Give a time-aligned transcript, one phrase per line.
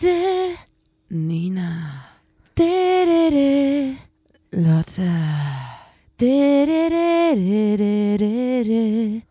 [0.00, 0.56] De.
[1.08, 1.68] Nina.
[2.54, 3.96] De,
[4.50, 5.10] Lotte.
[6.16, 9.22] De, de, de, de, de, de.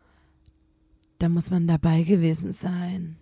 [1.17, 3.17] Da muss man dabei gewesen sein.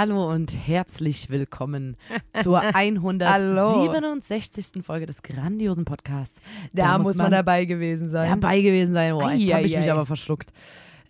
[0.00, 1.98] Hallo und herzlich willkommen
[2.42, 4.82] zur 167.
[4.82, 6.40] Folge des grandiosen Podcasts.
[6.72, 8.30] Da, muss man, dabei gewesen sein.
[8.30, 9.12] dabei gewesen sein.
[9.12, 9.92] Boah, jetzt habe ich mich ei.
[9.92, 10.54] aber verschluckt.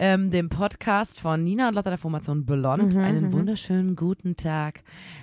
[0.01, 2.97] Ähm, dem Podcast von Nina und Lotta der Formation Blond.
[2.97, 4.83] Mhm, Einen wunderschönen guten Tag.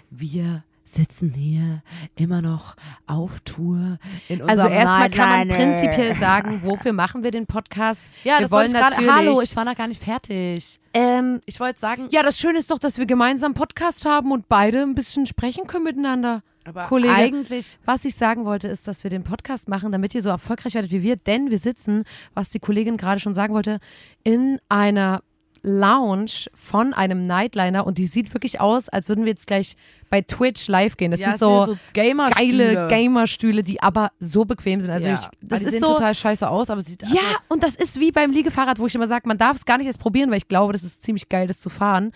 [0.10, 1.84] Wir sitzen hier
[2.16, 3.98] immer noch auf Tour
[4.30, 8.06] in Also erstmal kann man prinzipiell sagen, wofür machen wir den Podcast?
[8.24, 10.80] Ja, wir das wollen natürlich- Hallo, ich war noch gar nicht fertig.
[10.94, 14.48] Ähm, Ich wollte sagen, ja, das Schöne ist doch, dass wir gemeinsam Podcast haben und
[14.50, 16.42] beide ein bisschen sprechen können miteinander.
[16.66, 17.14] aber Kollege.
[17.14, 20.74] eigentlich Was ich sagen wollte, ist, dass wir den Podcast machen, damit ihr so erfolgreich
[20.74, 23.80] werdet wie wir, denn wir sitzen, was die Kollegin gerade schon sagen wollte,
[24.24, 25.22] in einer
[25.68, 29.76] Lounge von einem Nightliner und die sieht wirklich aus, als würden wir jetzt gleich
[30.10, 31.12] bei Twitch live gehen.
[31.12, 34.92] Das ja, sind so, so Gamer geile Gamerstühle, die aber so bequem sind.
[34.92, 35.16] Also ja.
[35.16, 37.76] ich, das die ist sehen so, total scheiße aus, aber sieht also, ja, und das
[37.76, 40.32] ist wie beim Liegefahrrad, wo ich immer sage, man darf es gar nicht erst probieren,
[40.32, 42.14] weil ich glaube, das ist ziemlich geil, das zu fahren.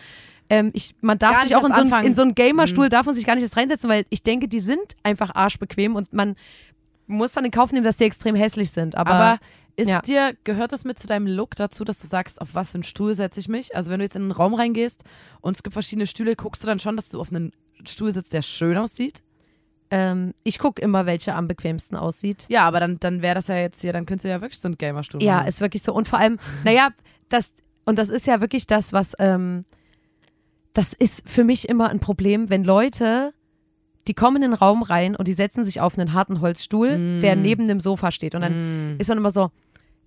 [0.49, 3.05] Ähm, ich, man darf Gar sich auch in so, einen, in so einen Gamerstuhl, darf
[3.05, 6.35] man sich gar nicht erst reinsetzen, weil ich denke, die sind einfach arschbequem und man
[7.07, 8.95] muss dann in Kauf nehmen, dass die extrem hässlich sind.
[8.95, 9.39] Aber, aber
[9.81, 10.01] ist ja.
[10.01, 12.83] dir, gehört das mit zu deinem Look dazu, dass du sagst, auf was für einen
[12.83, 13.75] Stuhl setze ich mich?
[13.75, 15.03] Also wenn du jetzt in einen Raum reingehst
[15.41, 17.51] und es gibt verschiedene Stühle, guckst du dann schon, dass du auf einen
[17.87, 19.21] Stuhl sitzt, der schön aussieht?
[19.93, 22.45] ähm, ich gucke immer, welche am bequemsten aussieht.
[22.47, 24.69] Ja, aber dann, dann wäre das ja jetzt hier, dann könntest du ja wirklich so
[24.69, 25.47] einen Gamerstuhl Ja, machen.
[25.49, 25.93] ist wirklich so.
[25.93, 26.89] Und vor allem, naja,
[27.27, 27.51] das,
[27.83, 29.65] und das ist ja wirklich das, was, ähm,
[30.73, 33.33] das ist für mich immer ein Problem, wenn Leute,
[34.07, 37.19] die kommen in den Raum rein und die setzen sich auf einen harten Holzstuhl, Mm.
[37.19, 38.33] der neben dem Sofa steht.
[38.33, 39.51] Und dann ist man immer so,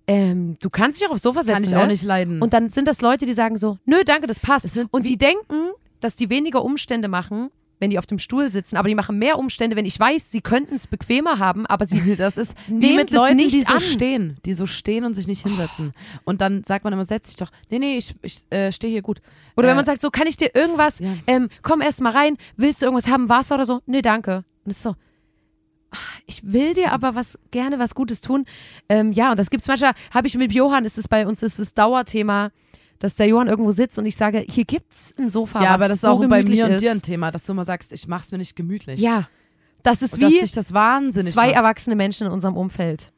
[0.07, 1.53] ähm, du kannst dich auch aufs Sofa setzen.
[1.55, 1.81] Kann ich ne?
[1.83, 2.41] auch nicht leiden.
[2.41, 4.77] Und dann sind das Leute, die sagen so, nö, danke, das passt.
[4.91, 7.49] Und die denken, dass die weniger Umstände machen,
[7.79, 10.39] wenn die auf dem Stuhl sitzen, aber die machen mehr Umstände, wenn ich weiß, sie
[10.39, 13.81] könnten es bequemer haben, aber sie das ist Nehmt mit Leuten, nicht die so an.
[13.81, 15.93] stehen, die so stehen und sich nicht hinsetzen.
[16.23, 17.51] Und dann sagt man immer, setz dich doch.
[17.69, 19.19] Nee, nee, ich, ich äh, stehe hier gut.
[19.57, 21.09] Oder Äh, wenn man sagt, so kann ich dir irgendwas, Ja.
[21.27, 23.81] ähm, komm erst mal rein, willst du irgendwas haben, Wasser oder so?
[23.87, 24.45] Nee, danke.
[24.63, 24.95] Und es ist so,
[26.25, 28.45] ich will dir aber was gerne was Gutes tun.
[28.89, 31.59] Ähm, ja, und das gibt's manchmal, habe ich mit Johann, ist es bei uns, ist
[31.59, 32.51] das Dauerthema,
[32.99, 35.97] dass der Johann irgendwo sitzt und ich sage, hier gibt's ein Sofa, ja, aber das
[35.97, 36.81] ist so auch bei mir und ist.
[36.81, 38.99] dir ein Thema, dass du immer sagst, ich mach's mir nicht gemütlich.
[38.99, 39.27] Ja,
[39.83, 41.55] das ist Und dass wie sich das wahnsinnig zwei macht.
[41.55, 43.11] erwachsene Menschen in unserem Umfeld,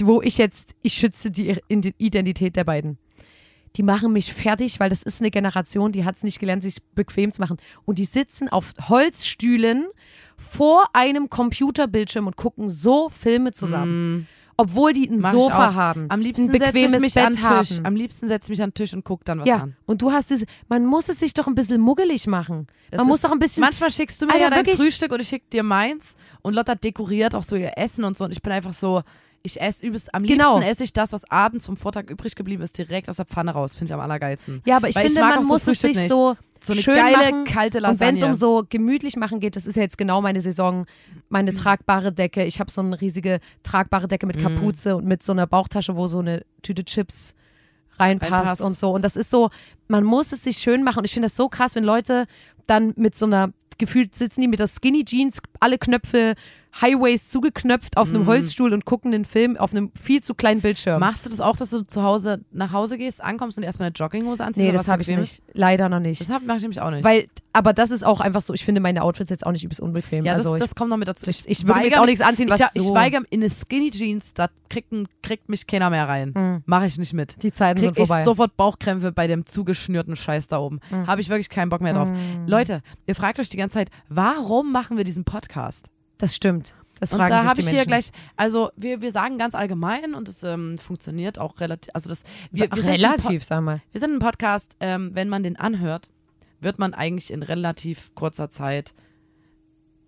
[0.00, 2.98] wo ich jetzt, ich schütze die Identität der beiden.
[3.76, 6.76] Die machen mich fertig, weil das ist eine Generation, die hat es nicht gelernt, sich
[6.94, 7.56] bequem zu machen.
[7.84, 9.86] Und die sitzen auf Holzstühlen
[10.36, 14.26] vor einem Computerbildschirm und gucken so Filme zusammen.
[14.56, 15.20] Obwohl die ein Mm.
[15.22, 17.44] Mach Sofa haben, Am liebsten ein setze ich mich Bett an den Tisch.
[17.78, 17.86] haben.
[17.86, 19.76] Am liebsten setze ich mich an den Tisch und guck dann was ja, an.
[19.86, 22.68] und du hast diese, man muss es sich doch ein bisschen muggelig machen.
[22.92, 24.76] Das man muss doch ein bisschen, Manchmal schickst du mir Alter, ja dein?
[24.76, 28.26] Frühstück und ich schick dir meins und Lotta dekoriert auch so ihr Essen und so
[28.26, 29.02] und ich bin einfach so,
[29.46, 30.54] ich esse übelst, am Genau.
[30.54, 33.50] liebsten esse ich das, was abends vom Vortag übrig geblieben ist, direkt aus der Pfanne
[33.50, 34.62] raus, finde ich am allergeilsten.
[34.64, 36.10] ja, aber ich Weil ich finde, mag man so muss es Frühstück sich nicht.
[36.10, 37.44] so, So eine schön geile, machen.
[37.44, 38.18] kalte Und wenn Lasagne.
[38.20, 40.86] es um so gemütlich machen geht, das ist ja jetzt genau meine Saison,
[41.28, 41.56] meine Mhm.
[41.56, 42.44] tragbare Decke.
[42.46, 46.06] Ich habe so eine riesige tragbare Decke mit Kapuze und mit so einer Bauchtasche, wo
[46.06, 47.34] so eine Tüte Chips
[47.98, 48.60] reinpasst, Reinpasst.
[48.62, 48.92] und so.
[48.92, 49.50] Und das ist so,
[49.88, 51.00] man muss es sich schön machen.
[51.00, 52.26] Und ich finde das so krass, wenn Leute
[52.66, 56.34] dann mit so einer, gefühlt sitzen die mit der Skinny Jeans, alle Knöpfe,
[56.80, 58.26] Highways zugeknöpft auf einem Mhm.
[58.26, 60.98] Holzstuhl und gucken den Film auf einem viel zu kleinen Bildschirm.
[60.98, 63.94] Machst du das auch, dass du zu Hause nach Hause gehst, ankommst und erstmal eine
[63.94, 64.66] Jogginghose anziehst?
[64.66, 65.42] nee, das habe ich nicht.
[65.52, 66.20] Leider noch nicht.
[66.20, 67.04] Das mache ich nämlich auch nicht.
[67.04, 69.80] Weil, aber das ist auch einfach so, ich finde meine Outfits jetzt auch nicht übelst
[69.80, 70.24] unbequem.
[70.24, 71.30] ja, also das, ich, das kommt noch mit dazu.
[71.30, 73.50] ich, ich würde mir jetzt auch nichts anziehen, was ich, ich so, weigere in eine
[73.50, 74.92] Skinny Jeans, da kriegt,
[75.22, 76.62] kriegt mich keiner mehr rein.
[76.66, 77.40] Mache ich nicht mit.
[77.42, 78.24] die Zeiten Krieg sind ich vorbei.
[78.24, 80.80] sofort Bauchkrämpfe bei dem zugeschnürten Scheiß da oben.
[81.06, 82.10] Habe ich wirklich keinen Bock mehr drauf.
[82.46, 85.88] Leute, ihr fragt euch die ganze Zeit, warum machen wir diesen Podcast?
[86.24, 86.74] Das stimmt.
[87.00, 87.76] Das Und da habe ich Menschen.
[87.76, 92.08] hier gleich, also wir, wir sagen ganz allgemein und es ähm, funktioniert auch relativ, also
[92.08, 93.82] das, wir, wir, Relativ, sag mal.
[93.92, 96.08] Wir sind ein Podcast, ähm, wenn man den anhört,
[96.60, 98.94] wird man eigentlich in relativ kurzer Zeit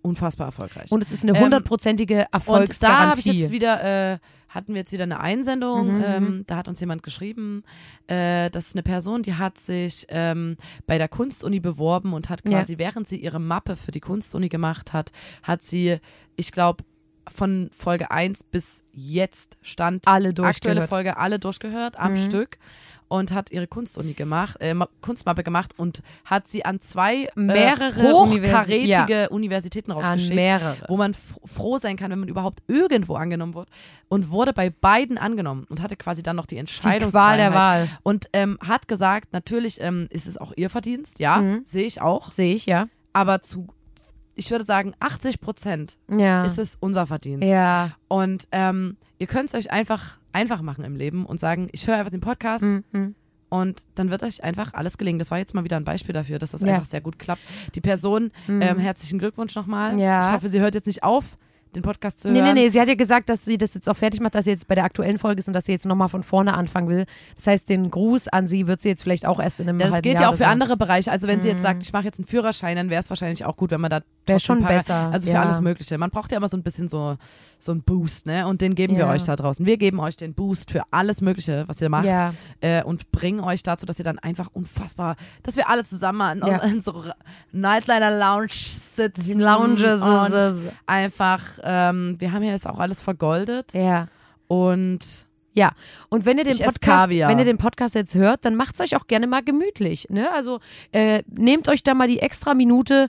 [0.01, 0.91] unfassbar erfolgreich.
[0.91, 3.31] Und es ist eine Ähm, hundertprozentige Und da habe ich Erfolgsgarantie.
[3.31, 5.97] jetzt wieder, äh, hatten wir jetzt wieder eine Einsendung.
[5.97, 7.63] Mhm, ähm, da hat uns jemand geschrieben,
[8.07, 10.55] äh, das ist eine Person, die hat sich ähm,
[10.85, 12.51] bei der Kunstuni beworben und hat Ja.
[12.59, 15.11] quasi, während sie ihre Mappe für die Kunstuni gemacht hat,
[15.43, 15.97] hat sie,
[16.37, 16.83] ich glaube,
[17.33, 20.87] von Folge 1 bis jetzt stand Alle aktuelle.
[20.87, 22.17] Folge alle durchgehört am Mhm.
[22.17, 22.57] Stück
[23.09, 28.01] und hat ihre Kunstuni gemacht, äh, Ma- Kunstmappe gemacht und hat sie an zwei Mehrere
[28.01, 30.35] äh, Universi- hochkarätige Universitäten rausgeschickt
[30.89, 31.15] wo man
[31.45, 33.69] froh sein kann, wenn man überhaupt irgendwo angenommen wird.
[34.09, 37.11] Und wurde bei beiden angenommen und hatte quasi dann noch die Entscheidungsfreiheit.
[37.11, 37.89] Qual der Wahl.
[38.03, 41.61] Und ähm, hat gesagt, natürlich ähm, ist es auch ihr Verdienst, ja, Mhm.
[41.65, 42.31] sehe ich auch.
[42.33, 42.87] Sehe ich, ja.
[43.13, 43.67] Aber zu,
[44.37, 46.45] ich würde sagen, 80 Prozent Ja.
[46.45, 47.45] ist es unser Verdienst.
[47.47, 47.91] ja.
[48.07, 51.95] Und ähm, ihr könnt es euch einfach einfach machen im Leben und sagen, ich höre
[51.97, 53.15] einfach den Podcast Mhm.
[53.49, 55.17] und dann wird euch einfach alles gelingen.
[55.19, 56.75] Das war jetzt mal wieder ein Beispiel dafür, dass das Ja.
[56.75, 57.41] einfach sehr gut klappt.
[57.75, 58.61] Die Person, Mhm.
[58.61, 59.99] ähm, herzlichen Glückwunsch nochmal.
[59.99, 60.27] Ja.
[60.27, 61.37] Ich hoffe, sie hört jetzt nicht auf,
[61.75, 62.53] den Podcast zu Nee, hören.
[62.53, 64.51] nee, nee, sie hat ja gesagt, dass sie das jetzt auch fertig macht, dass sie
[64.51, 67.05] jetzt bei der aktuellen Folge ist und dass sie jetzt nochmal von vorne anfangen will.
[67.35, 69.91] Das heißt, den Gruß an sie wird sie jetzt vielleicht auch erst in einem Das
[69.91, 71.11] halben geht Jahr ja auch für andere Bereiche.
[71.11, 71.63] Also wenn sie jetzt Mhm.
[71.63, 74.01] sagt, ich mache jetzt einen Führerschein, dann wäre es wahrscheinlich auch gut, wenn man da
[74.25, 75.09] Wäre schon besser.
[75.13, 75.41] Also für ja.
[75.41, 75.97] alles Mögliche.
[75.97, 77.15] Man braucht ja immer so ein bisschen so,
[77.59, 78.45] so einen Boost, ne?
[78.45, 79.11] Und den geben wir Ja.
[79.11, 79.65] euch da draußen.
[79.65, 82.03] Wir geben euch den Boost für alles Mögliche, was ihr macht.
[82.05, 86.41] Ja, Äh, und bringen euch dazu, dass ihr dann einfach unfassbar, dass wir alle zusammen
[86.41, 86.57] in, Ja.
[86.57, 87.05] in so
[87.53, 89.39] Nightliner Lounge sitzen.
[89.39, 90.01] Lounges.
[90.01, 90.67] und ist-
[91.57, 93.73] einfach, ähm, wir haben ja jetzt auch alles vergoldet.
[93.73, 94.07] Ja.
[94.47, 94.99] Und
[95.53, 95.71] Ja,
[96.09, 98.95] und wenn ihr den Ich Podcast, wenn ihr den Podcast jetzt hört, dann macht's euch
[98.95, 100.07] auch gerne mal gemütlich.
[100.09, 100.31] Ne?
[100.31, 100.59] Also
[100.91, 103.07] äh, nehmt euch da mal die extra Minute,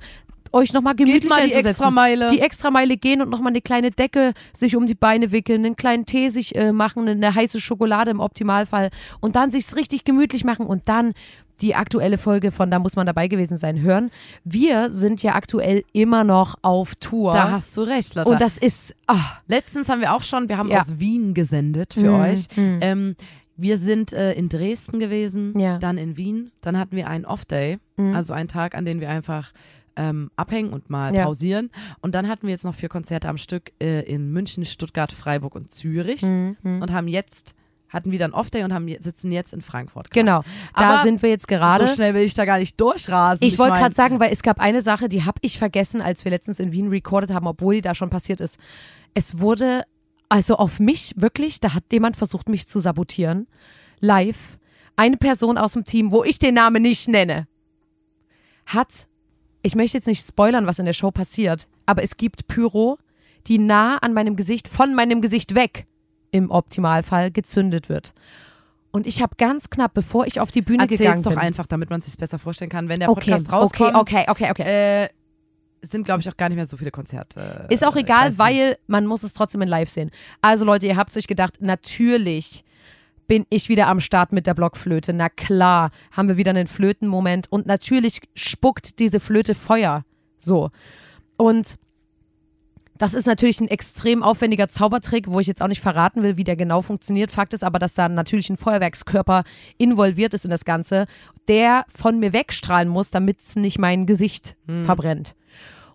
[0.53, 1.69] euch nochmal gemütlich mal die einzusetzen.
[1.69, 2.29] extra Meile.
[2.29, 5.77] die extra Meile gehen und nochmal eine kleine Decke sich um die Beine wickeln, einen
[5.77, 8.89] kleinen Tee sich äh, machen, eine heiße Schokolade im Optimalfall
[9.21, 11.13] und dann sich's richtig gemütlich machen und dann
[11.61, 14.11] die aktuelle Folge von Da muss man dabei gewesen sein hören.
[14.45, 17.33] Wir sind ja aktuell immer noch auf Tour.
[17.33, 18.31] da hast du recht, Lotta.
[18.31, 20.81] und das ist, ah, Letztens haben wir auch schon, wir haben Ja.
[20.81, 22.47] aus Wien gesendet für Mhm, euch.
[22.57, 22.79] mhm.
[22.81, 23.15] Ähm,
[23.57, 25.79] wir sind äh, in Dresden gewesen, Ja.
[25.79, 28.15] dann in Wien, dann hatten wir einen Off-Day, Mhm.
[28.15, 29.53] also einen Tag, an dem wir einfach
[30.01, 31.25] ähm, abhängen und mal Ja.
[31.25, 31.71] pausieren.
[32.01, 35.57] Und dann hatten wir jetzt noch vier Konzerte am Stück äh, in München, Stuttgart, Freiburg
[35.57, 36.83] und Zürich Mhm, mhm.
[36.83, 37.57] und haben jetzt,
[37.89, 40.11] hatten wieder einen Off-Day und haben, sitzen jetzt in Frankfurt.
[40.11, 40.15] grad.
[40.15, 40.43] Genau,
[40.77, 41.87] da Aber sind wir jetzt gerade.
[41.87, 43.47] So schnell will ich da gar nicht durchrasen.
[43.47, 46.25] Ich wollte mein, gerade sagen, weil es gab eine Sache, die habe ich vergessen, als
[46.25, 48.59] wir letztens in Wien recorded haben, obwohl die da schon passiert ist.
[49.15, 49.85] Es wurde,
[50.29, 53.47] also auf mich wirklich, da hat jemand versucht, mich zu sabotieren.
[54.01, 54.59] Live.
[54.97, 57.47] Eine Person aus dem Team, wo ich den Namen nicht nenne,
[58.67, 59.07] hat,
[59.63, 62.99] ich möchte jetzt nicht spoilern, was in der Show passiert, aber es gibt Pyro,
[63.47, 65.87] die nah an meinem Gesicht, von meinem Gesicht weg,
[66.31, 68.13] im Optimalfall gezündet wird.
[68.91, 71.41] Und ich habe ganz knapp, bevor ich auf die Bühne gegangen Erzähl's doch bin.
[71.41, 72.89] einfach, damit man sich besser vorstellen kann.
[72.89, 75.05] Wenn der Okay, Podcast rauskommt, okay, okay, okay, okay.
[75.05, 75.09] äh,
[75.83, 77.67] sind, glaube ich, auch gar nicht mehr so viele Konzerte.
[77.71, 78.39] Ist auch egal, weiß nicht.
[78.41, 80.11] weil man muss es trotzdem in live sehen.
[80.41, 82.65] Also Leute, ihr habt euch gedacht, natürlich
[83.29, 85.13] bin ich wieder am Start mit der Blockflöte.
[85.13, 90.05] Na klar, haben wir wieder einen Flötenmoment und natürlich spuckt diese Flöte Feuer.
[90.39, 90.71] So.
[91.37, 91.77] Und
[92.99, 96.45] das ist natürlich ein extrem aufwendiger Zaubertrick, wo ich jetzt auch nicht verraten will, wie
[96.45, 97.31] der genau funktioniert.
[97.31, 99.45] Fakt ist aber, dass da natürlich ein Feuerwerkskörper
[99.79, 101.07] involviert ist in das Ganze,
[101.47, 104.85] der von mir wegstrahlen muss, damit es nicht mein Gesicht Hm.
[104.85, 105.35] verbrennt.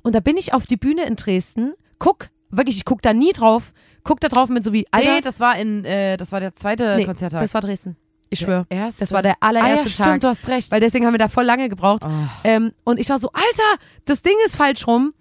[0.01, 3.31] Und da bin ich auf die Bühne in Dresden, guck, wirklich, ich guck da nie
[3.33, 3.73] drauf,
[4.03, 6.55] guck da drauf mit so wie, Alter, Nee, das war in, äh, das war der
[6.55, 7.39] zweite nee, Konzerttag.
[7.41, 7.95] das war Dresden.
[8.29, 8.65] Ich schwöre.
[8.69, 10.21] Das war der ah, ja, allererste stimmt, Tag.
[10.21, 10.71] du hast recht.
[10.71, 12.03] Weil deswegen haben wir da voll lange gebraucht.
[12.03, 12.09] oh.
[12.43, 15.13] Ähm, und ich war so, Alter, das Ding ist falsch rum.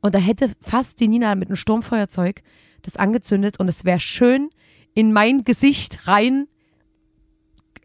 [0.00, 2.42] Und da hätte fast die Nina mit einem Sturmfeuerzeug
[2.82, 4.50] das angezündet und es wäre schön
[4.94, 6.46] in mein Gesicht rein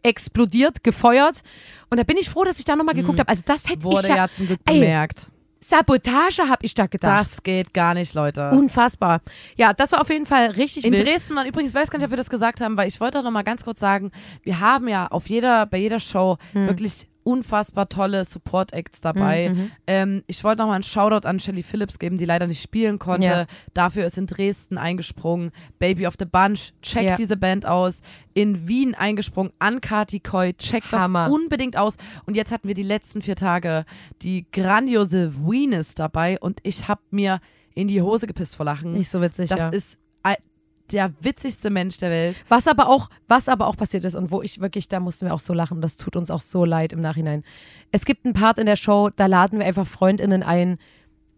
[0.02, 1.42] explodiert, gefeuert.
[1.90, 3.28] Und da bin ich froh, dass ich da nochmal geguckt habe.
[3.28, 3.82] Also das hätte Mhm.
[3.84, 5.30] Wurde ich ja, ja, zum Glück Ey, bemerkt.
[5.60, 7.20] Sabotage habe ich da gedacht.
[7.20, 8.50] Das geht gar nicht, Leute.
[8.50, 9.20] Unfassbar.
[9.56, 11.06] Ja, das war auf jeden Fall richtig in wild.
[11.06, 13.18] Dresden, man übrigens, ich weiß gar nicht, ob wir das gesagt haben, weil ich wollte
[13.18, 16.68] auch noch mal ganz kurz sagen, wir haben ja auf jeder, bei jeder Show Hm.
[16.68, 19.50] wirklich unfassbar tolle Support-Acts dabei.
[19.50, 19.70] Mhm.
[19.86, 22.98] Ähm, ich wollte noch mal einen Shoutout an Shelly Phillips geben, die leider nicht spielen
[22.98, 23.26] konnte.
[23.26, 23.46] Ja.
[23.74, 25.50] Dafür ist in Dresden eingesprungen.
[25.80, 27.16] Baby of the Bunch, checkt Ja.
[27.16, 28.00] diese Band aus.
[28.34, 31.24] In Wien eingesprungen, an Kati Koi, checkt Hammer.
[31.26, 31.96] das unbedingt aus.
[32.26, 33.84] Und jetzt hatten wir die letzten vier Tage
[34.22, 37.40] die grandiose Weenus dabei und ich habe mir
[37.74, 38.92] in die Hose gepisst vor Lachen.
[38.92, 39.68] Nicht so witzig, Das ja.
[39.68, 40.36] ist ein-
[40.92, 42.44] der witzigste Mensch der Welt.
[42.48, 45.34] Was aber auch, was aber auch passiert ist und wo ich wirklich, da mussten wir
[45.34, 47.44] auch so lachen, das tut uns auch so leid im Nachhinein.
[47.92, 50.78] Es gibt einen Part in der Show, da laden wir einfach FreundInnen ein,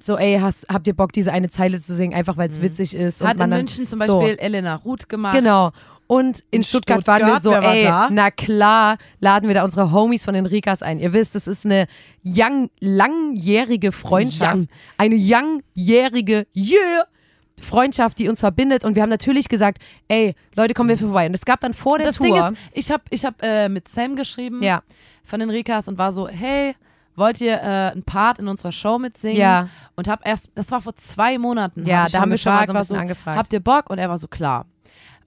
[0.01, 2.95] so, ey, hast, habt ihr Bock, diese eine Zeile zu singen, einfach weil es witzig
[2.95, 3.23] ist.
[3.23, 3.27] Mhm.
[3.27, 4.21] Hat in München zum so.
[4.21, 5.35] Beispiel Elena Ruth gemacht.
[5.35, 5.73] Genau.
[6.07, 8.09] Und in, In Stuttgart, waren wir Stuttgart, so, ey, da?
[8.11, 10.99] na klar, laden wir da unsere Homies von den Rikas ein.
[10.99, 11.87] Ihr wisst, es ist eine
[12.25, 14.57] young, langjährige Freundschaft.
[14.57, 14.67] Young.
[14.97, 17.05] Eine langjährige, yeah,
[17.61, 18.85] Freundschaft, die uns verbindet.
[18.85, 21.27] Und wir haben natürlich gesagt, ey, Leute, kommen wir vorbei.
[21.27, 22.27] Und es gab dann vor der Das Tour.
[22.27, 24.83] Ding ist, ich habe ich hab, äh, mit Sam geschrieben ja,
[25.25, 26.75] von den Rikas und war so, hey,
[27.17, 29.37] wollt ihr äh, einen Part in unserer Show mitsingen?
[29.39, 29.69] Ja.
[29.97, 31.85] Und hab erst, das war vor zwei Monaten.
[31.87, 33.37] Ja, hab ich da haben wir schon mal so ein bisschen angefragt.
[33.37, 33.91] Habt ihr Bock?
[33.91, 34.67] Und er war so, klar.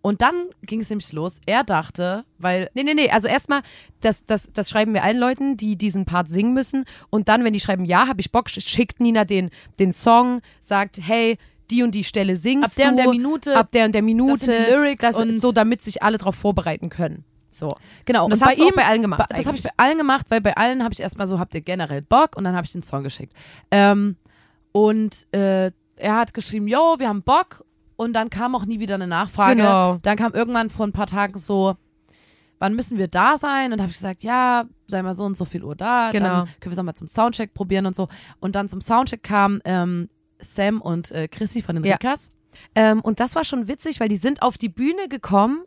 [0.04, 0.34] Und dann
[0.64, 1.40] ging es nämlich los.
[1.46, 3.12] Er dachte, weil Nee, nee, nee.
[3.12, 3.62] Also erstmal,
[4.00, 6.86] das, das, das schreiben wir allen Leuten, die diesen Part singen müssen.
[7.12, 10.42] Und dann, wenn die schreiben, ja, habe ich Bock, sch- schickt Nina den, den Song,
[10.60, 11.38] sagt, hey,
[11.72, 12.92] die und die Stelle singst ab der du.
[12.92, 14.46] und der Minute, ab der und der Minute.
[14.46, 17.24] das Lyrics das, und- so, damit sich alle darauf vorbereiten können.
[17.54, 17.76] So.
[18.06, 18.26] genau.
[18.26, 19.28] Und das auch ihm, bei allen gemacht.
[19.28, 21.54] Ba- Das habe ich bei allen gemacht, weil bei allen habe ich erstmal so, habt
[21.54, 22.38] ihr generell Bock?
[22.38, 23.34] Und dann habe ich den Song geschickt.
[23.72, 24.16] Ähm,
[24.72, 27.66] und äh, er hat geschrieben, yo, wir haben Bock.
[27.98, 29.58] Und dann kam auch nie wieder eine Nachfrage.
[29.58, 29.98] Genau.
[30.02, 31.76] Dann kam irgendwann vor ein paar Tagen so,
[32.58, 33.66] wann müssen wir da sein?
[33.66, 36.10] Und dann habe ich gesagt, ja, sei mal so und so viel Uhr da.
[36.12, 36.26] Genau.
[36.28, 38.08] Dann können wir es mal zum Soundcheck probieren und so.
[38.40, 40.08] Und dann zum Soundcheck kamen ähm,
[40.42, 41.94] Sam und äh, Chrissy von den Ja.
[41.96, 42.30] Rikas.
[42.76, 45.64] Ähm, und das war schon witzig, weil die sind auf die Bühne gekommen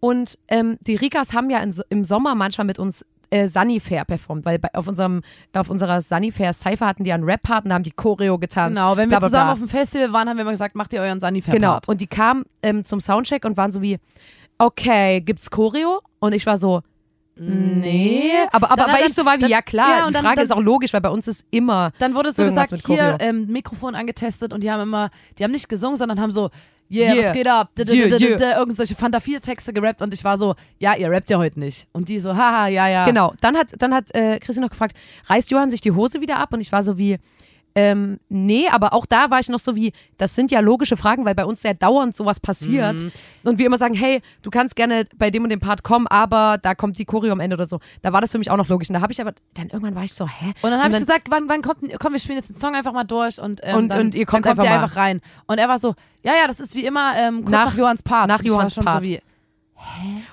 [0.00, 4.44] und ähm, die Rikas haben ja in, im Sommer manchmal mit uns äh, Sunnyfair performt,
[4.44, 5.22] weil bei, auf, unserem,
[5.54, 8.76] auf unserer Sunnyfair Cypher hatten die einen Rap-Part und da haben die Choreo getanzt.
[8.76, 9.52] Genau, wenn wir bla, zusammen bla.
[9.52, 11.72] auf dem Festival waren, haben wir immer gesagt, macht ihr euren Sunnyfair Genau.
[11.72, 11.88] Part.
[11.88, 13.98] Und die kamen ähm, zum Soundcheck und waren so wie,
[14.58, 16.00] okay, gibt's Choreo?
[16.18, 16.82] Und ich war so,
[17.36, 18.32] nee.
[18.52, 20.40] Aber, aber Dann- weil dann- ich so war wie, dann- ja klar, ja, die Frage
[20.42, 23.94] ist auch logisch, weil bei uns ist immer, Dann wurde so gesagt, hier ähm, Mikrofon
[23.94, 26.50] angetestet und die haben immer, die haben nicht gesungen, sondern haben so,
[26.90, 27.24] yeah, Yeah.
[27.24, 27.70] was geht ab?
[27.78, 28.58] Yeah, yeah.
[28.58, 31.58] Irgend solche Fanta 4 Texte gerappt und ich war so, ja, ihr rappt ja heute
[31.58, 31.86] nicht.
[31.92, 33.04] Und die so, haha, ja, ja.
[33.06, 33.32] genau.
[33.40, 34.96] Dann hat, dann hat äh, Chrissy noch gefragt,
[35.28, 36.52] reißt Johann sich die Hose wieder ab?
[36.52, 37.18] Und ich war so wie,
[37.74, 41.24] ähm, nee, aber auch da war ich noch so wie, das sind ja logische Fragen,
[41.24, 42.98] weil bei uns ja dauernd sowas passiert.
[42.98, 43.12] Mhm.
[43.44, 46.58] Und wir immer sagen, hey, du kannst gerne bei dem und dem Part kommen, aber
[46.60, 47.80] da kommt die Choreo am Ende oder so.
[48.02, 48.88] Da war das für mich auch noch logisch.
[48.90, 50.52] Und da habe ich aber, dann irgendwann war ich so, hä?
[50.62, 52.92] Und dann habe ich gesagt, wann, wann kommt, komm, wir spielen jetzt den Song einfach
[52.92, 55.20] mal durch und, ähm, Und- dann, und ihr kommt dann kommt einfach ihr einfach rein.
[55.46, 58.02] Und er war so, ja, ja, das ist wie immer ähm, kurz nach, Nach- Johanns
[58.02, 58.28] Part.
[58.28, 59.04] nach Johanns Part.
[59.04, 59.20] So wie,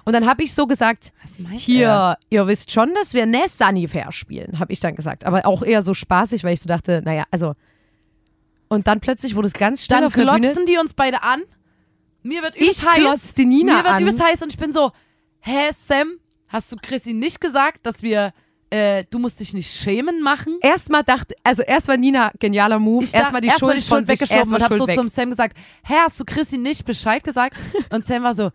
[0.06, 1.60] Und dann habe ich so gesagt, was meint er?
[1.60, 5.26] hier, ihr wisst schon, dass wir ne Sunnyfair spielen, habe ich dann gesagt.
[5.26, 7.54] Aber auch eher so spaßig, weil ich so dachte, naja, also.
[8.68, 10.40] Und dann plötzlich wurde es ganz still Dann auf der Bühne.
[10.42, 11.42] glotzen die uns beide an.
[12.22, 13.00] Mir wird übelst Ich heiß.
[13.00, 14.02] glotzte Nina Mir wird an.
[14.04, 14.92] übelst heiß und ich bin so,
[15.40, 18.34] hä, Sam, hast du Chrissy nicht gesagt, dass wir,
[18.70, 20.58] äh, du musst dich nicht schämen machen?
[20.62, 24.06] Erstmal dachte, also erst war Nina genialer Move, Ich erstmal die dachte, Schuld, erstmal von
[24.06, 24.96] sich, weggeschoben erstmal und hab Schuld so weg.
[24.96, 27.56] zum Sam gesagt, hä, hast du Chrissy nicht Bescheid gesagt?
[27.92, 28.52] Und Sam war so,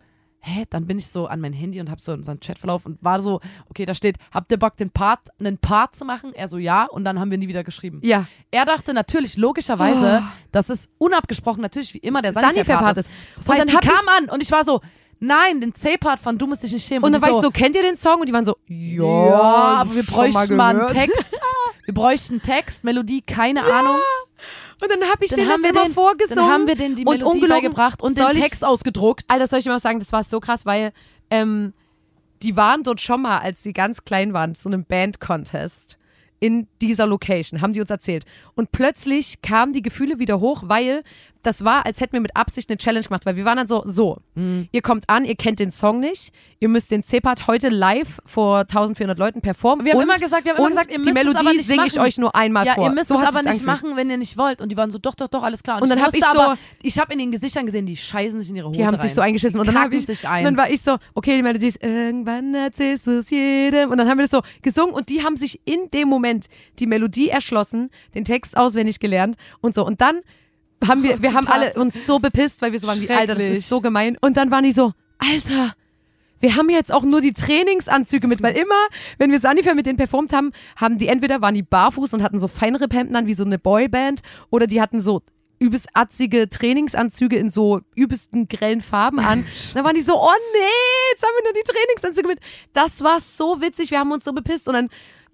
[0.47, 3.21] hä, dann bin ich so an mein Handy und hab so unseren Chatverlauf und war
[3.21, 6.33] so, okay, da steht, habt ihr Bock, den Part, einen Part zu machen?
[6.33, 7.99] Er so, ja, und dann haben wir nie wieder geschrieben.
[8.03, 13.07] ja, Er dachte natürlich, logischerweise, dass es unabgesprochen natürlich wie immer der Sunnyfair-Part ist.
[13.07, 13.15] ist.
[13.37, 14.81] Das Und heißt, dann die hab kam an und ich war so,
[15.19, 17.03] nein, den C-Part von Du musst dich nicht schämen.
[17.03, 18.19] und dann die war ich so, kennt ihr den Song?
[18.19, 19.41] Und die waren so, ja, ja,
[19.81, 20.91] aber wir bräuchten mal, einen gehört.
[20.93, 21.35] Text.
[21.85, 23.97] Wir bräuchten Text, Melodie, keine Ahnung.
[24.81, 26.35] Und dann habe ich Dann denen haben das wir immer den, vorgesungen.
[26.37, 29.23] dann haben wir denen die und Melodie beigebracht und den ich- Text ausgedruckt.
[29.27, 30.91] Alter, soll ich dir mal sagen, das war so krass, weil
[31.29, 31.73] ähm,
[32.43, 35.97] die waren dort schon mal, als sie ganz klein waren, zu einem Band-Contest
[36.39, 38.25] in dieser Location, haben die uns erzählt.
[38.55, 41.03] Und plötzlich kamen die Gefühle wieder hoch, weil
[41.45, 43.81] das war, als hätten wir mit Absicht eine Challenge gemacht, weil wir waren dann so,
[43.85, 44.67] so, Mhm.
[44.71, 48.59] ihr kommt an, ihr kennt den Song nicht, ihr müsst den C-Part heute live vor
[48.59, 49.85] 1400 Leuten performen.
[49.85, 51.59] Wir haben und, immer gesagt, wir haben immer und gesagt, ihr die müsst es Melodie
[51.59, 52.85] singe ich euch nur einmal Ja, vor.
[52.85, 54.61] ihr müsst so es aber nicht machen, wenn ihr nicht wollt.
[54.61, 55.81] Und die waren so, doch, doch, doch, alles klar.
[55.81, 57.95] Und dann ich hab wusste ich so- aber, ich habe in den Gesichtern gesehen, die
[57.97, 59.01] scheißen sich in ihre Hose Die haben rein.
[59.01, 60.43] sich so eingeschissen und dann habe ich, ein.
[60.43, 64.09] dann war ich so, okay, die Melodie ist irgendwann erzählst du es jedem und dann
[64.09, 66.47] haben wir das so gesungen und die haben sich in dem Moment
[66.79, 70.21] die Melodie erschlossen, den Text auswendig gelernt und so und dann
[70.87, 73.43] haben wir, wir haben alle uns so bepisst, weil wir so waren wie, Alter, das
[73.43, 75.73] ist so gemein und dann waren die so, Alter,
[76.39, 78.75] wir haben jetzt auch nur die Trainingsanzüge mit, weil immer,
[79.17, 82.39] wenn wir Sunnyfair mit denen performt haben, haben die entweder waren die barfuß und hatten
[82.39, 85.21] so feinere Hemden an wie so eine Boyband oder die hatten so
[85.59, 89.45] übelst atzige Trainingsanzüge in so übelsten grellen Farben an.
[89.73, 92.39] dann waren die so, oh nee, jetzt haben wir nur die Trainingsanzüge mit.
[92.73, 94.89] Das war so witzig, wir haben uns so bepisst und dann,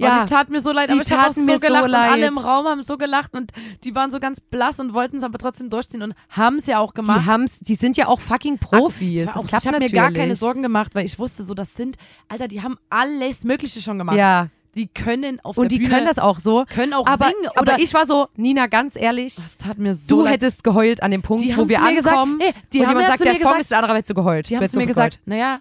[0.06, 0.26] Ja.
[0.26, 1.94] die tat mir so leid, Die aber ich habe auch so mir so gelacht und
[1.96, 3.52] alle im Raum haben so gelacht und
[3.84, 6.80] die waren so ganz blass und wollten es aber trotzdem durchziehen und haben es ja
[6.80, 7.26] auch die gemacht.
[7.26, 9.22] haben's, die sind ja auch fucking Profis.
[9.22, 11.54] Ich, das war auch- ich habe mir gar keine Sorgen gemacht, weil ich wusste so,
[11.54, 14.18] das sind, Alter, die haben alles Mögliche schon gemacht.
[14.18, 16.64] Ja, Die können auf und der die Bühne, können das auch so.
[16.74, 19.94] können auch Aber, singen oder aber ich war so, Nina, ganz ehrlich, das tat mir
[19.94, 20.34] so du leid.
[20.36, 22.92] hättest geheult an dem Punkt, Die wo wir mir gesagt, ankommen ey, die und haben
[23.00, 24.46] jemand sagt, der Song gesagt- ist, der andere hätte so geheult.
[24.46, 25.12] Die Du haben hättest zu so mir geheult.
[25.12, 25.60] gesagt, naja,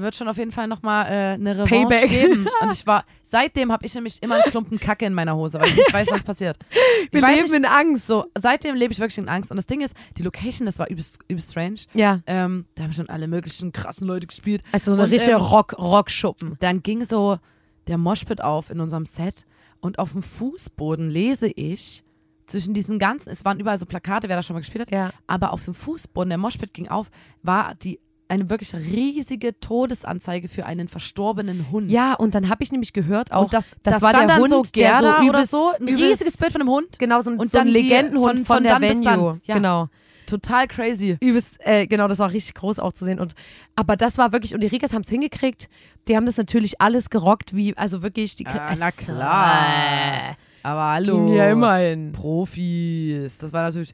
[0.00, 2.10] wird schon auf jeden Fall nochmal äh, eine Revanche Payback.
[2.10, 2.46] geben.
[2.62, 5.68] Und ich war, seitdem habe ich nämlich immer einen Klumpen Kacke in meiner Hose, weil
[5.68, 6.56] ich nicht weiß, was passiert.
[7.06, 8.06] Ich Wir leben nicht, in Angst.
[8.06, 9.50] so, seitdem lebe ich wirklich in Angst.
[9.50, 11.80] Und das Ding ist, die Location, das war übelst, übelst strange.
[11.94, 12.20] Ja.
[12.26, 14.62] Ähm, da haben schon alle möglichen krassen Leute gespielt.
[14.72, 16.56] Also so eine Und, richtige ähm, Rock, Rockschuppen.
[16.60, 17.38] Dann ging so
[17.86, 19.44] der Moshpit auf in unserem Set
[19.80, 22.02] und auf dem Fußboden lese ich
[22.46, 25.10] zwischen diesen ganzen, es waren überall so Plakate, wer da schon mal gespielt hat, Ja.
[25.26, 27.10] aber auf dem Fußboden, der Moshpit ging auf,
[27.42, 31.90] war die eine wirklich riesige Todesanzeige für einen verstorbenen Hund.
[31.90, 34.50] Ja, und dann habe ich nämlich gehört auch, und das, das da war der Hund,
[34.50, 36.98] so der so Gerda oder übelst- so, ein übelst- riesiges Bild von einem Hund.
[36.98, 38.90] genau so ein, Und so ein Legendenhund von- von, von der.
[38.90, 39.40] Venue.
[39.44, 39.54] Ja.
[39.56, 39.88] Genau.
[40.26, 41.16] Total crazy.
[41.20, 43.20] Übelst, äh, genau, das war richtig groß auch zu sehen.
[43.20, 43.34] Und
[43.76, 45.68] aber das war wirklich, und die Rikas haben es hingekriegt.
[46.08, 50.36] Die haben das natürlich alles gerockt, wie, also wirklich, die Ah, na klar.
[50.64, 51.32] Aber hallo.
[51.36, 52.10] Ja immerhin.
[52.10, 53.38] Profis.
[53.38, 53.92] Das war natürlich.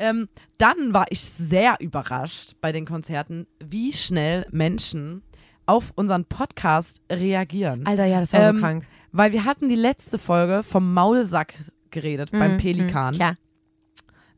[0.00, 0.28] Ähm,
[0.58, 5.22] dann war ich sehr überrascht bei den Konzerten, wie schnell Menschen
[5.66, 7.86] auf unseren Podcast reagieren.
[7.86, 8.86] Alter, ja, das war Ähm, so krank.
[9.12, 11.54] Weil wir hatten die letzte Folge vom Maulsack
[11.90, 13.12] geredet, beim Mhm, Pelikan.
[13.14, 13.36] mhm, Klar.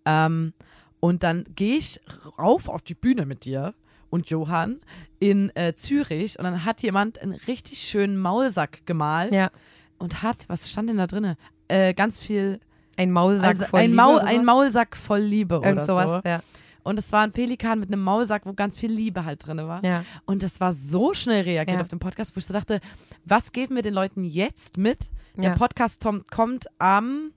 [0.04, 0.52] Ähm,
[1.00, 2.00] und dann gehe ich
[2.38, 3.74] rauf auf die Bühne mit dir
[4.10, 4.80] und Johann
[5.20, 9.50] in äh, Zürich und dann hat jemand einen richtig schönen Maulsack gemalt Ja.
[9.98, 11.36] und hat, was stand denn da drinne?
[11.68, 12.60] Äh, ganz viel,
[12.96, 14.44] Ein Maulsack also voll ein, Liebe Maul, ein?
[14.44, 16.28] Maulsack voll Liebe Irgend oder sowas, so.
[16.28, 16.40] ja.
[16.84, 19.82] Und es war ein Pelikan mit einem Maulsack, wo ganz viel Liebe halt drinne war.
[19.84, 20.04] ja.
[20.26, 21.80] Und das war so schnell reagiert Ja.
[21.82, 22.80] auf dem Podcast, wo ich so dachte,
[23.24, 25.10] was geben wir den Leuten jetzt mit?
[25.36, 25.56] Der Ja.
[25.56, 27.30] Podcast Tom, kommt am,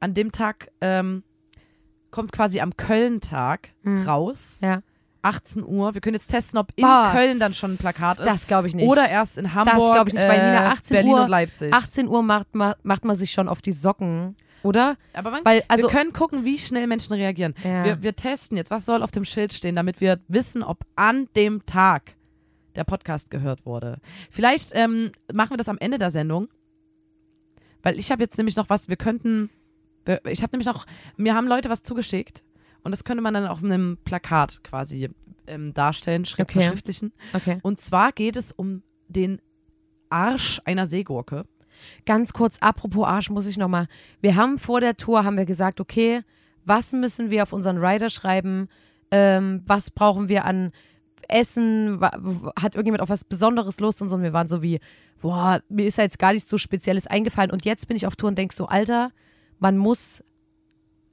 [0.00, 1.22] an dem Tag, ähm,
[2.10, 4.06] kommt quasi am Köln-Tag Hm.
[4.08, 4.60] raus.
[4.62, 4.80] Ja.
[5.22, 5.92] 18 Uhr.
[5.92, 7.10] Wir können jetzt testen, ob in Boah.
[7.12, 8.26] Köln dann schon ein Plakat ist.
[8.26, 8.88] Das glaube ich nicht.
[8.88, 11.72] Oder erst in Hamburg, glaub ich nicht, weil Nina, äh, 18 Berlin Uhr- und Leipzig.
[11.74, 14.36] 18 Uhr macht, ma- macht man sich schon auf die Socken,
[14.66, 14.96] oder?
[15.12, 17.54] Aber man, Weil, also, wir können gucken, wie schnell Menschen reagieren.
[17.64, 17.84] Ja.
[17.84, 21.28] Wir, wir testen jetzt, was soll auf dem Schild stehen, damit wir wissen, ob an
[21.36, 22.14] dem Tag
[22.74, 23.98] der Podcast gehört wurde.
[24.30, 26.48] Vielleicht ähm, machen wir das am Ende der Sendung,
[27.82, 29.48] weil ich habe jetzt nämlich noch was, wir könnten,
[30.28, 32.44] ich habe nämlich noch, mir haben Leute was zugeschickt
[32.82, 35.08] und das könnte man dann auf einem Plakat quasi
[35.46, 36.60] ähm, darstellen, schrift, Okay.
[36.62, 37.12] verschriftlichen.
[37.32, 37.58] okay.
[37.62, 39.40] Und zwar geht es um den
[40.10, 41.46] Arsch einer Seegurke.
[42.04, 43.86] Ganz kurz, apropos Arsch, muss ich nochmal.
[44.20, 46.22] Wir haben vor der Tour, haben wir gesagt, okay,
[46.64, 48.68] was müssen wir auf unseren Rider schreiben?
[49.10, 50.72] Ähm, was brauchen wir an
[51.28, 52.00] Essen?
[52.00, 54.02] Hat irgendjemand auf was Besonderes Lust?
[54.02, 54.16] Und so.
[54.16, 54.80] Und wir waren so wie,
[55.20, 57.50] boah, mir ist da jetzt gar nichts so Spezielles eingefallen.
[57.50, 59.12] Und jetzt bin ich auf Tour und denk so, Alter,
[59.58, 60.22] man muss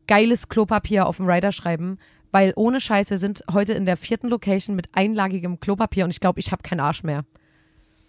[0.08, 1.98] geiles Klopapier auf dem Rider schreiben,
[2.32, 6.20] weil ohne Scheiß, wir sind heute in der vierten Location mit einlagigem Klopapier und ich
[6.20, 7.26] glaube, ich habe keinen Arsch mehr.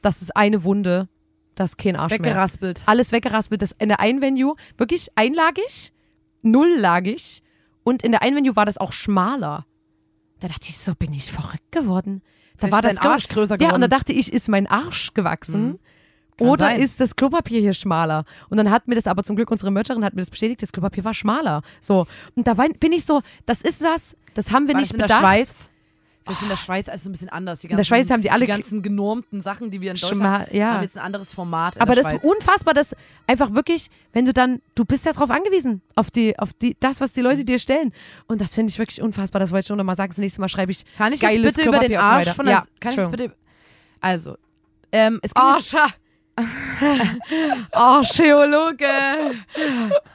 [0.01, 1.09] Das ist eine Wunde,
[1.55, 2.83] das ist kein Arsch mehr Weggeraspelt.
[2.87, 3.63] alles weggeraspelt.
[3.63, 5.93] Das in der einen Venue wirklich einlagig,
[6.43, 7.43] nulllagig
[7.83, 9.67] und in der einen Venue war das auch schmaler.
[10.41, 12.23] Da dachte ich, so bin ich verrückt geworden.
[12.59, 13.91] Da Vielleicht war das Arsch größer Ja, und da geworden.
[13.91, 15.67] dachte ich, ist mein Arsch gewachsen?
[15.69, 15.79] Mhm.
[16.41, 16.81] Oder sein.
[16.81, 18.25] ist das Klopapier hier schmaler?
[18.49, 20.73] Und dann hat mir das aber zum Glück, unsere Mercherin hat mir das bestätigt, das
[20.73, 21.63] Klopapier war schmaler.
[21.81, 22.07] So.
[22.35, 25.03] Und da bin ich so, das ist das, das haben wir War nicht das in
[25.03, 25.23] bedacht.
[25.23, 25.71] der Schweiz?
[26.27, 27.61] Wir sind in der Schweiz also ein bisschen anders.
[27.61, 29.97] Die ganzen, In der Schweiz haben die alle die ganzen genormten Sachen, die wir in
[29.97, 30.75] Deutschland Schma ja.
[30.75, 31.79] haben jetzt ein anderes Format.
[31.81, 32.25] Aber das ist Schweiz.
[32.25, 36.55] unfassbar, dass einfach wirklich, wenn du dann, du bist ja drauf angewiesen, auf die, auf
[36.55, 37.93] die, das, was die Leute dir stellen.
[38.27, 39.41] Und das finde ich wirklich unfassbar.
[39.41, 40.11] Das wollte ich schon noch mal sagen.
[40.11, 42.55] Das nächste Mal schreibe ich kann ich geiles jetzt bitte über den Arsch von der,
[42.55, 43.33] Ja, kann ich Entschuldigung.
[43.33, 43.45] bitte,
[44.01, 44.37] also,
[44.93, 45.75] ähm, es gibt Arsch.
[47.73, 48.87] Archäologe.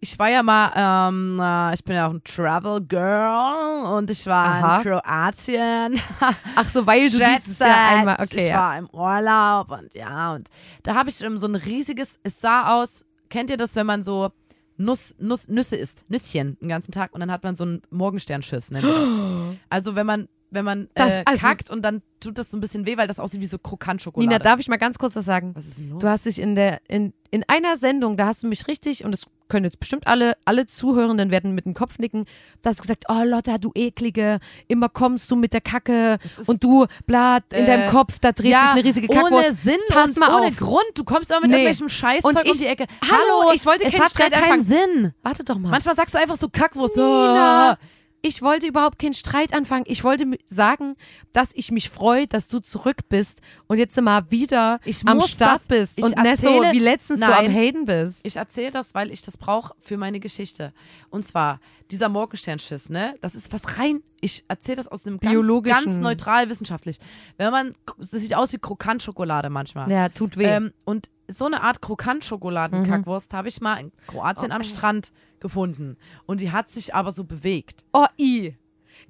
[0.00, 0.72] Ich war ja mal,
[1.08, 4.76] ähm, äh, ich bin ja auch ein Travel Girl und ich war Aha.
[4.76, 6.00] in Kroatien.
[6.54, 8.56] Ach so, weil du dieses Jahr einmal, okay, ich ja.
[8.58, 10.48] war im Urlaub und ja, und
[10.84, 14.30] da habe ich so ein riesiges, es sah aus, kennt ihr das, wenn man so
[14.76, 18.70] Nuss, Nuss, Nüsse isst, Nüsschen den ganzen Tag und dann hat man so einen Morgensternschiss,
[18.70, 19.56] nennt man das.
[19.68, 22.60] Also wenn man, wenn man Das- äh, also- kackt und dann tut das so ein
[22.60, 24.28] bisschen weh, weil das aussieht wie so Krokantschokolade.
[24.28, 25.56] Nina, darf ich mal ganz kurz was sagen?
[25.56, 25.98] Was ist denn los?
[25.98, 29.10] Du hast dich in der, in, in einer Sendung, da hast du mich richtig, und
[29.10, 32.26] das können jetzt bestimmt alle, alle Zuhörenden werden mit dem Kopf nicken,
[32.62, 36.62] da hast du gesagt, oh Lotta, du eklige, immer kommst du mit der Kacke und
[36.62, 39.62] du, bla, in Äh, deinem Kopf, da dreht ja, sich eine riesige ohne Kackwurst.
[39.64, 40.56] Sinn Pass mal ohne auf.
[40.56, 40.84] Grund.
[40.94, 41.56] Du kommst aber mit Nee.
[41.56, 42.86] irgendwelchem Scheißzeug Und um ich- die Ecke.
[43.02, 44.62] Hallo, ich wollte es keinen hat Streit keinen.
[44.62, 45.12] Sinn.
[45.22, 45.70] Warte doch mal.
[45.70, 46.96] Manchmal sagst du einfach so Kackwurst.
[46.96, 47.78] Nina, Ah.
[48.20, 49.84] Ich wollte überhaupt keinen Streit anfangen.
[49.86, 50.96] Ich wollte sagen,
[51.32, 55.60] dass ich mich freue, dass du zurück bist und jetzt mal wieder Ich am Start
[55.60, 57.54] das- bist ich und nicht so wie letztens so am Nein.
[57.54, 58.24] Haten bist.
[58.26, 60.72] Ich erzähle das, weil ich das brauche für meine Geschichte.
[61.10, 63.14] Und zwar dieser Morgensternschiss, ne?
[63.20, 64.02] Das ist was rein.
[64.20, 66.98] Ich erzähle das aus einem ganz, ganz neutral wissenschaftlich.
[67.36, 69.90] Wenn man, das sieht aus wie Krokantschokolade manchmal.
[69.90, 70.44] Ja, tut weh.
[70.44, 75.96] Ähm, und so eine Art Krokantschokoladenkackwurst habe ich mal in Kroatien Oh, am Strand gefunden.
[76.26, 77.84] Und die hat sich aber so bewegt.
[77.92, 78.54] oh, i.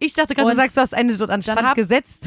[0.00, 2.26] Ich dachte gerade, du sagst, du hast eine dort an den Strand hab- gesetzt.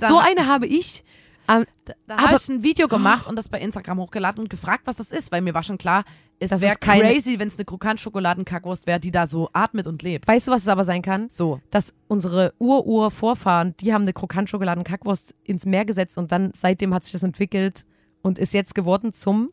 [0.00, 1.04] Dann so eine habe ich.
[1.48, 4.82] Ähm, Da Aber- habe ich ein Video gemacht und das bei Instagram hochgeladen und gefragt,
[4.86, 6.04] was das ist, weil mir war schon klar,
[6.38, 10.28] es Das wäre crazy, wenn es eine Krokant-Schokoladenkackwurst wäre, die da so atmet und lebt.
[10.28, 11.28] weißt du, was es aber sein kann?
[11.30, 11.60] So.
[11.70, 17.12] Dass unsere Ur-Ur-Vorfahren, die haben eine Krokant-Schokoladen-Kackwurst ins Meer gesetzt und dann seitdem hat sich
[17.12, 17.84] das entwickelt
[18.22, 19.50] und ist jetzt geworden zum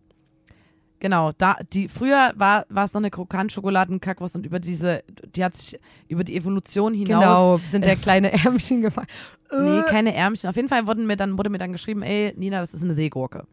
[1.03, 5.03] Genau, da die früher war war es noch eine Krokant-Schokoladenkackwurst und über diese,
[5.35, 9.07] die hat sich über die Evolution hinaus Genau, sind der kleine Ärmchen gefallen.
[9.51, 10.49] Nee, keine Ärmchen.
[10.49, 12.93] Auf jeden Fall wurden mir dann, wurde mir dann geschrieben, ey, Nina, das ist eine
[12.93, 13.45] Seegurke.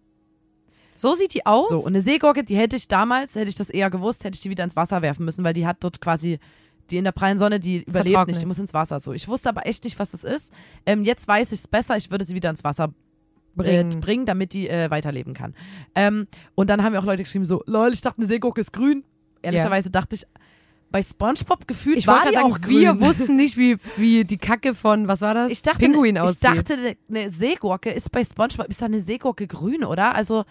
[0.94, 1.70] So sieht die aus?
[1.70, 4.42] So, und eine Seegurke, die hätte ich damals, hätte ich das eher gewusst, hätte ich
[4.42, 6.38] die wieder ins Wasser werfen müssen, weil die hat dort quasi,
[6.92, 9.00] die in der prallen Sonne, die überlebt nicht, die muss ins Wasser.
[9.00, 10.52] So, ich wusste aber echt nicht, was das ist.
[10.86, 12.92] Ähm, jetzt weiß ich es besser, ich würde sie wieder ins Wasser
[13.54, 13.92] bringen, Bringen.
[13.92, 15.54] äh, bringen damit die äh, weiterleben kann.
[15.94, 18.72] Ähm, und dann haben mir auch Leute geschrieben, so, lol, ich dachte, eine Seegurke ist
[18.72, 19.04] grün.
[19.42, 20.26] Ehrlicherweise dachte ich,
[20.90, 22.80] bei Spongebob gefühlt ich war die gerade auch sagen, grün.
[22.80, 25.52] wir wussten nicht, wie, wie die Kacke von, was war das?
[25.52, 26.44] Ich dachte, Pinguin ich aussieht.
[26.44, 30.14] dachte, eine Seegurke ist bei SpongeBob, ist da eine Seegurke grün, oder?
[30.14, 30.44] Also,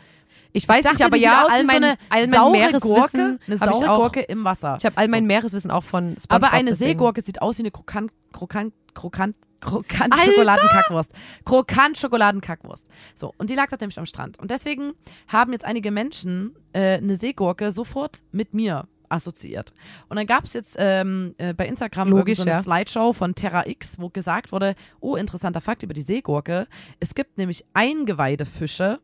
[0.54, 2.82] ich weiß ich dachte, nicht, aber ja, all mein, so eine all mein saure Meereswissen
[2.92, 4.00] Gurke, eine ich saure auch.
[4.00, 4.78] Gurke im Wasser.
[4.80, 5.28] Ich habe all mein So.
[5.28, 6.32] Meereswissen auch von SpongeBob.
[6.32, 6.92] Aber eine deswegen.
[6.92, 11.12] Seegurke sieht aus wie eine krokant, krokant, krokant, krokant Schokoladenkackwurst.
[11.46, 12.88] Krokant Schokoladenkackwurst.
[13.16, 14.40] So, und die lag dort nämlich am Strand.
[14.40, 14.94] Und deswegen
[15.28, 19.74] haben jetzt einige Menschen äh, eine Seegurke sofort mit mir assoziiert.
[20.08, 22.62] Und dann gab es jetzt ähm, äh, bei Instagram Logisch, so eine ja.
[22.62, 26.68] Slideshow von Terra X, wo gesagt wurde, oh, interessanter Fakt über die Seegurke.
[27.00, 29.00] Es gibt nämlich Eingeweidefische,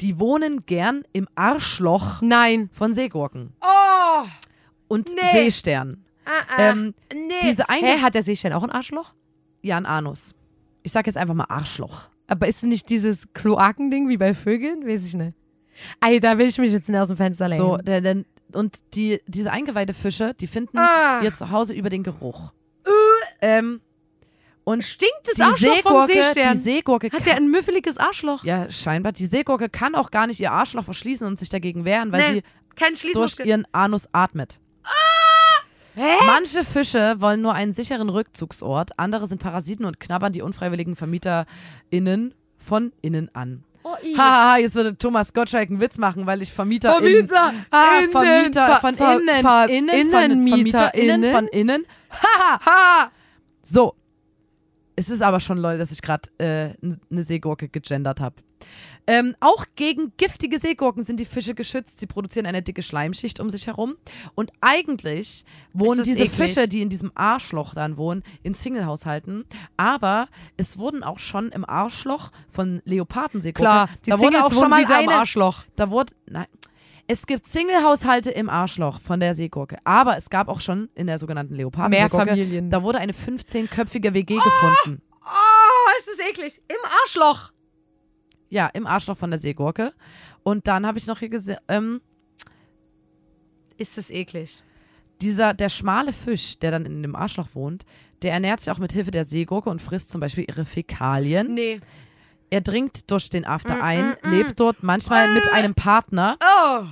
[0.00, 2.70] die wohnen gern im Arschloch Nein.
[2.72, 4.24] von Seegurken Oh,
[4.88, 5.50] und Nee.
[6.26, 6.94] Seesternen.
[7.10, 7.34] Ähm, nee.
[7.42, 9.12] diese eine- Hä, hat der Seestern auch ein Arschloch?
[9.62, 10.34] Ja, ein Anus.
[10.82, 12.08] Ich sag jetzt einfach mal Arschloch.
[12.26, 14.86] Aber ist es nicht dieses Kloakending wie bei Vögeln?
[14.86, 15.34] Weiß ich nicht.
[16.00, 17.60] Ey, da will ich mich jetzt nicht aus dem Fenster lehnen.
[17.60, 21.20] So, der, der, und die, diese Eingeweidefische, die finden Ah.
[21.22, 22.52] ihr Zuhause über den Geruch.
[23.40, 23.80] Ähm,
[24.64, 26.52] und Stinkt das Arschloch vom Seegurke, Seestern?
[26.52, 28.44] die Seegurke Hat der ein müffeliges Arschloch?
[28.44, 29.12] ja, scheinbar.
[29.12, 32.42] Die Seegurke kann auch gar nicht ihr Arschloch verschließen und sich dagegen wehren, weil Nee,
[32.94, 34.60] sie durch ihren Anus atmet.
[34.84, 34.90] Ah!
[35.96, 36.16] Hä?
[36.26, 42.34] Manche Fische wollen nur einen sicheren Rückzugsort, andere sind Parasiten und knabbern die unfreiwilligen VermieterInnen
[42.58, 43.64] von innen an.
[43.82, 43.96] Oh.
[44.16, 48.66] Haha, jetzt würde Thomas Gottschalk einen Witz machen, weil ich Vermieter Vermieter, ah, innen, Vermieter
[48.66, 50.56] ver- von ver- innen, ver- innen, von Innenmieter,
[50.90, 51.34] VermieterInnen innen.
[51.34, 51.86] von innen.
[52.10, 52.60] Haha.
[52.66, 53.10] Ha!
[53.62, 53.94] So.
[54.96, 56.74] Es ist aber schon lol, dass ich gerade äh,
[57.10, 58.36] eine Seegurke gegendert habe.
[59.06, 61.98] Ähm, auch gegen giftige Seegurken sind die Fische geschützt.
[61.98, 63.96] Sie produzieren eine dicke Schleimschicht um sich herum.
[64.34, 66.32] Und eigentlich wohnen diese eklig.
[66.32, 69.44] Fische, die in diesem Arschloch dann wohnen, in Singlehaushalten.
[69.76, 73.64] Aber es wurden auch schon im Arschloch von Leopardenseegurken.
[73.64, 75.64] Klar, die da wurde Singles auch schon mal wieder eine, Arschloch.
[75.76, 76.46] da wurde, nein.
[77.06, 79.78] Es gibt Single-Haushalte im Arschloch von der Seegurke.
[79.82, 82.70] Aber es gab auch schon in der sogenannten Leoparden Mehr Familien.
[82.70, 85.02] Da wurde eine 15-köpfige WG gefunden.
[85.24, 86.62] Oh, ist das eklig.
[86.68, 87.50] Im Arschloch.
[88.50, 89.94] Ja, im Arschloch von der Seegurke.
[90.42, 92.00] Und dann habe ich noch hier gesehen, ähm,
[93.78, 94.62] Ist das eklig.
[95.22, 97.84] dieser, der schmale Fisch, der dann in dem Arschloch wohnt,
[98.22, 101.54] der ernährt sich auch mit Hilfe der Seegurke und frisst zum Beispiel ihre Fäkalien.
[101.54, 101.80] Nee.
[102.50, 104.30] Er dringt durch den After Mm, ein, mm, mm.
[104.32, 106.36] lebt dort manchmal mit einem Partner.
[106.42, 106.84] Oh.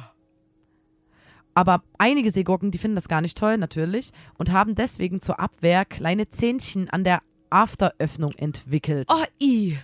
[1.55, 5.85] Aber einige Seegurken, die finden das gar nicht toll, natürlich, und haben deswegen zur Abwehr
[5.85, 9.09] kleine Zähnchen an der Afteröffnung entwickelt.
[9.11, 9.77] Oh, i.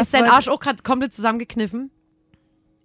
[0.00, 1.90] Ist dein Arsch auch gerade komplett zusammengekniffen?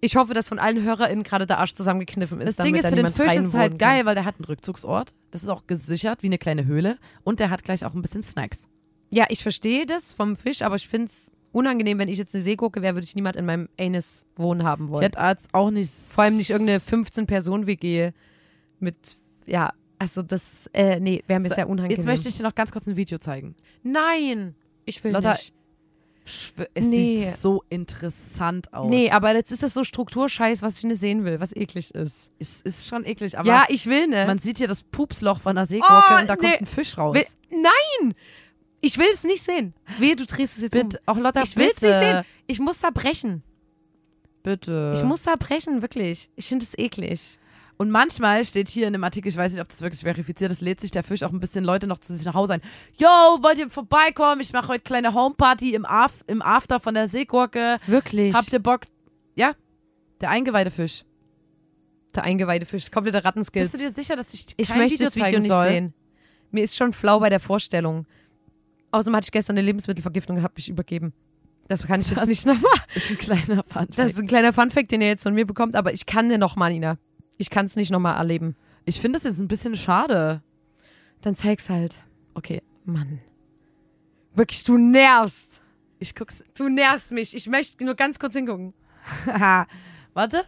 [0.00, 2.58] Ich hoffe, dass von allen HörerInnen gerade der Arsch zusammengekniffen ist.
[2.58, 3.78] Das Ding ist, für den Fisch ist es halt kann.
[3.78, 5.14] geil, weil der hat einen Rückzugsort.
[5.30, 6.98] Das ist auch gesichert, wie eine kleine Höhle.
[7.22, 8.68] Und der hat gleich auch ein bisschen Snacks.
[9.08, 12.42] Ja, ich verstehe das vom Fisch, aber ich finde es unangenehm, wenn ich jetzt eine
[12.42, 15.02] Seegurke wäre, würde ich niemand in meinem Anus wohnen haben Ich wollen.
[15.04, 15.90] hätte jetzt auch nicht.
[15.90, 18.10] Vor allem nicht irgendeine 15-Personen-WG
[18.80, 18.96] mit,
[19.46, 21.96] ja, also das, äh, nee, wäre mir So, sehr unangenehm.
[21.96, 23.54] Jetzt möchte ich dir noch ganz kurz ein Video zeigen.
[23.82, 25.53] Nein, ich will Lotta, nicht.
[26.24, 27.24] Es Nee.
[27.26, 28.88] sieht so interessant aus.
[28.88, 32.30] Nee, aber jetzt ist das so Strukturscheiß, was ich nicht sehen will, was eklig ist.
[32.38, 33.38] Es ist schon eklig.
[33.38, 34.26] Aber ja, ich will ne.
[34.26, 36.40] man sieht hier das Pupsloch von einer Seegurke Oh, und da nee.
[36.50, 37.14] kommt ein Fisch raus.
[37.14, 38.14] Will, nein!
[38.80, 39.74] Ich will es nicht sehen.
[39.98, 41.44] Wehe, du drehst es jetzt Bitte, auch Lotta, um.
[41.46, 42.24] Ich will es nicht sehen.
[42.46, 43.42] Ich muss da brechen.
[44.42, 44.92] Bitte.
[44.94, 46.28] Ich muss da brechen, wirklich.
[46.36, 47.38] Ich finde es eklig.
[47.76, 50.60] Und manchmal steht hier in dem Artikel, ich weiß nicht, ob das wirklich verifiziert ist,
[50.60, 52.60] lädt sich der Fisch auch ein bisschen Leute noch zu sich nach Hause ein.
[52.96, 54.40] Yo, wollt ihr vorbeikommen?
[54.40, 57.78] Ich mache heute kleine Homeparty im, Af im After von der Seegurke.
[57.86, 58.32] Wirklich.
[58.34, 58.82] Habt ihr Bock?
[59.34, 59.54] Ja,
[60.20, 61.04] der Eingeweide-Fisch.
[62.14, 63.72] der eingeweihte Fisch, komplette Rattenskills.
[63.72, 65.66] Bist du dir sicher, dass ich ich kein möchte Video das Video nicht soll?
[65.68, 65.94] sehen.
[66.52, 68.06] Mir ist schon flau bei der Vorstellung.
[68.92, 71.12] Außerdem hatte ich gestern eine Lebensmittelvergiftung und habe mich übergeben.
[71.66, 72.70] Das kann ich jetzt Das- nicht nochmal.
[72.94, 73.88] Ist ein kleiner Fun.
[73.96, 76.38] Das ist ein kleiner Funfact, den ihr jetzt von mir bekommt, aber ich kann den
[76.38, 76.98] nochmal, Nina.
[77.38, 78.56] Ich kann es nicht nochmal erleben.
[78.84, 80.42] Ich finde das jetzt ein bisschen schade.
[81.22, 81.94] Dann zeig's halt.
[82.34, 83.20] Okay, Mann.
[84.34, 85.62] Wirklich, du nervst.
[85.98, 86.44] ich guck's.
[86.54, 87.34] Du nervst mich.
[87.34, 88.74] Ich möchte nur ganz kurz hingucken.
[89.26, 89.66] Haha.
[90.14, 90.44] Warte.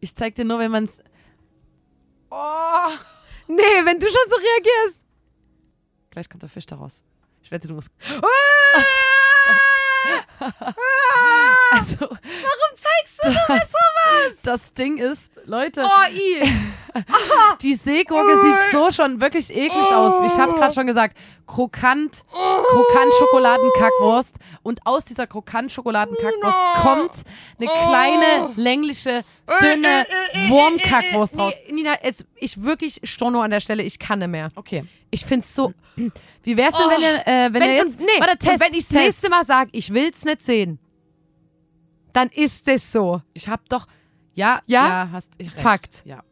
[0.00, 1.00] Ich zeig dir nur, wenn man's.
[2.30, 2.90] Oh.
[3.46, 5.04] Nee, wenn du schon so reagierst.
[6.10, 7.02] Gleich kommt der Fisch daraus.
[7.42, 7.90] Ich wette, du musst.
[8.20, 8.82] Ah!
[11.72, 13.72] Also, Warum zeigst du das?
[14.46, 16.48] das Ding ist, Leute, Oh, i.
[17.62, 20.14] die Seegurke sieht so schon wirklich eklig aus.
[20.32, 27.12] Ich habe gerade schon gesagt, krokant, krokant Schokoladenkackwurst und aus dieser krokant Schokoladenkackwurst kommt
[27.58, 29.24] eine kleine, längliche,
[29.60, 30.06] dünne
[30.48, 31.54] Wurmkackwurst raus.
[31.70, 34.50] Nina, jetzt, ich wirklich Storno an der Stelle, ich kann nicht mehr.
[34.54, 34.84] Okay.
[35.10, 35.72] Ich find's so.
[36.42, 38.86] Wie wär's denn, wenn ihr, äh, wenn, wenn, ihr jetzt, nee, warte, Test, wenn ich
[38.88, 40.78] das nächste Mal sage, ich will's nicht sehen,
[42.12, 43.22] dann ist es so.
[43.32, 43.86] Ich hab doch,
[44.34, 44.88] ja, Ja?
[44.88, 45.52] ja, hast recht.
[45.52, 46.04] Fakt.
[46.04, 46.22] Ja.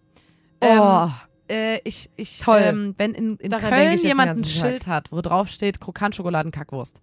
[0.61, 1.11] Oh.
[1.49, 2.63] Äh, ich, ich, Toll.
[2.65, 4.45] Ähm, wenn in, in Daran Köln jemand ein.
[4.45, 7.03] Schild hat, wo drauf steht Krokant-Schokoladen-Kackwurst,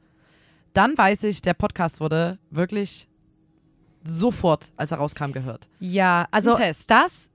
[0.74, 3.08] dann weiß ich, der Podcast wurde wirklich
[4.04, 5.70] sofort, als er rauskam, gehört.
[5.80, 6.58] Ja, also
[6.88, 7.30] das,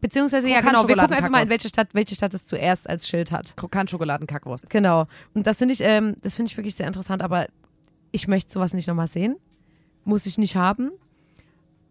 [0.00, 2.88] beziehungsweise, ja Krokant genau, wir gucken einfach mal, in welche Stadt, welche Stadt es zuerst
[2.88, 3.56] als Schild hat.
[3.56, 4.68] Krokant-Schokoladen-Kackwurst.
[4.70, 5.06] Genau.
[5.34, 7.46] Und das finde ich, ähm, das finde ich wirklich sehr interessant, aber
[8.10, 9.36] ich möchte sowas nicht nochmal sehen.
[10.04, 10.90] Muss ich nicht haben.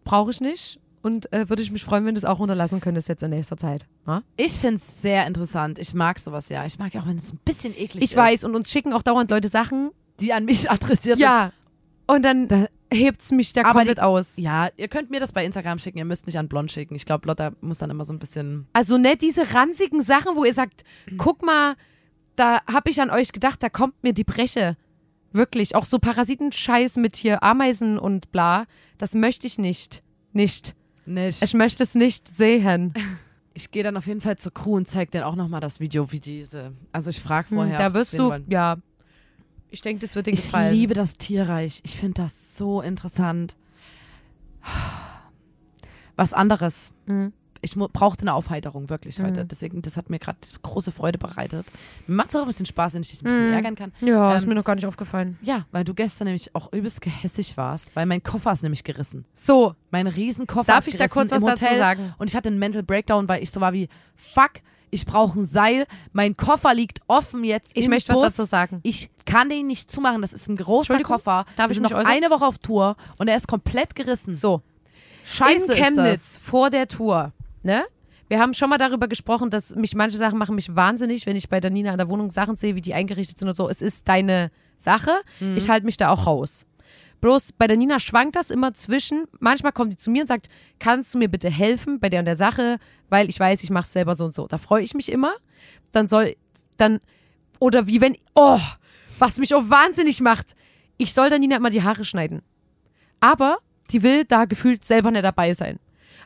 [0.04, 0.80] Brauche ich nicht.
[1.02, 3.56] Und äh, würde ich mich freuen, wenn du es auch unterlassen könntest jetzt in nächster
[3.56, 3.86] Zeit.
[4.06, 4.22] Ja?
[4.36, 5.78] Ich find's sehr interessant.
[5.78, 6.66] Ich mag sowas ja.
[6.66, 8.10] Ich mag ja auch, wenn es ein bisschen eklig ist.
[8.10, 9.90] Ich weiß, und uns schicken auch dauernd Leute Sachen.
[10.20, 11.26] Die an mich adressiert sind.
[11.26, 11.52] Ja.
[12.06, 14.36] Und dann hebt's mich da Aber komplett aus.
[14.36, 15.98] Ja, ihr könnt mir das bei Instagram schicken.
[15.98, 16.94] Ihr müsst nicht an Blond schicken.
[16.94, 18.66] Ich glaube, Lotta muss dann immer so ein bisschen.
[18.72, 20.84] Also nicht diese ranzigen Sachen, wo ihr sagt,
[21.16, 21.76] guck mal,
[22.36, 24.76] da habe ich an euch gedacht, da kommt mir die Breche.
[25.32, 25.76] Wirklich.
[25.76, 28.66] Auch so Parasitenscheiß mit hier Ameisen und bla.
[28.98, 30.02] Das möchte ich nicht.
[30.32, 30.74] Nicht.
[31.10, 31.42] Nicht.
[31.42, 32.94] Ich möchte es nicht sehen.
[33.52, 36.12] Ich gehe dann auf jeden Fall zur Crew und zeig denen auch nochmal das Video,
[36.12, 36.72] wie diese.
[36.92, 37.76] Also ich frage vorher.
[37.76, 38.44] da ob sie wirst du, wollen.
[38.48, 38.76] ja.
[39.70, 40.72] Ich denke, das wird dir Ich gefallen.
[40.72, 41.80] liebe das Tierreich.
[41.84, 43.56] Ich finde das so interessant.
[46.14, 46.92] Was anderes.
[47.06, 47.32] Mhm.
[47.62, 49.44] Ich brauchte eine Aufheiterung, wirklich heute.
[49.44, 49.48] Mhm.
[49.48, 51.66] Deswegen, das hat mir gerade große Freude bereitet.
[52.06, 53.52] Mir macht es auch ein bisschen Spaß, wenn ich dich ein bisschen Mhm.
[53.54, 53.92] ärgern kann.
[54.00, 55.38] Ja, ist Ähm, mir noch gar nicht aufgefallen.
[55.42, 59.26] Ja, weil du gestern nämlich auch übelst gehässig warst, weil mein Koffer ist nämlich gerissen.
[59.34, 62.14] So, Mein Riesenkoffer darf ist ich da kurz was dazu sagen?
[62.18, 64.52] Und ich hatte einen Mental Breakdown, weil ich so war wie, fuck,
[64.92, 68.22] ich brauche ein Seil, mein Koffer liegt offen jetzt Ich möchte Bus.
[68.22, 68.80] was dazu sagen.
[68.82, 71.44] Ich kann den nicht zumachen, das ist ein großer Koffer.
[71.56, 72.10] darf Wir ich sind noch äußern?
[72.12, 74.34] eine Woche auf Tour und er ist komplett gerissen.
[74.34, 74.62] So,
[75.24, 77.84] Scheiße in Chemnitz ist vor der Tour, ne?
[78.28, 81.48] Wir haben schon mal darüber gesprochen, dass mich manche Sachen machen mich wahnsinnig, wenn ich
[81.48, 83.68] bei der Nina an der Wohnung Sachen sehe, wie die eingerichtet sind und so.
[83.68, 85.10] Es ist deine Sache.
[85.40, 85.56] Mhm.
[85.56, 86.64] Ich halte mich da auch raus.
[87.20, 89.24] Bloß bei der Nina schwankt das immer zwischen.
[89.40, 92.26] Manchmal kommt die zu mir und sagt, kannst du mir bitte helfen bei der und
[92.26, 94.46] der Sache, weil ich weiß, ich mache es selber so und so.
[94.46, 95.32] Da freue ich mich immer.
[95.90, 96.36] Dann soll,
[96.76, 97.00] dann,
[97.58, 98.60] oder wie wenn, oh,
[99.18, 100.54] was mich auch wahnsinnig macht.
[100.96, 102.42] Ich soll der Nina immer die Haare schneiden.
[103.18, 103.58] Aber
[103.90, 105.78] die will da gefühlt selber nicht dabei sein.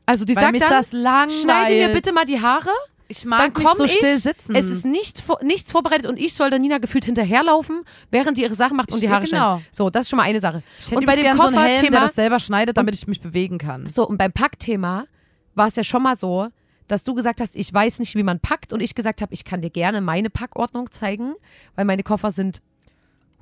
[0.07, 2.71] Also die Weil sagt dann, schneide mir bitte mal die Haare,
[3.09, 4.55] Ich mag dann komme so ich, still sitzen.
[4.55, 8.55] es ist nicht, nichts vorbereitet und ich soll der Nina gefühlt hinterherlaufen, während die ihre
[8.55, 9.57] Sachen macht und die Ja, Haare genau.
[9.57, 9.75] schneidet.
[9.75, 10.63] So, das ist schon mal eine Sache.
[10.79, 12.95] ich hätte und bei dem gern so einen Helm, der Kofferthema, das selber schneidet, damit
[12.95, 13.89] ich mich bewegen kann.
[13.89, 15.05] so und beim Packthema
[15.55, 16.49] war es ja schon mal so,
[16.89, 19.45] dass du gesagt hast, ich weiß nicht, wie man packt und ich gesagt habe, ich
[19.45, 21.35] kann dir gerne meine Packordnung zeigen,
[21.77, 22.59] weil meine Koffer sind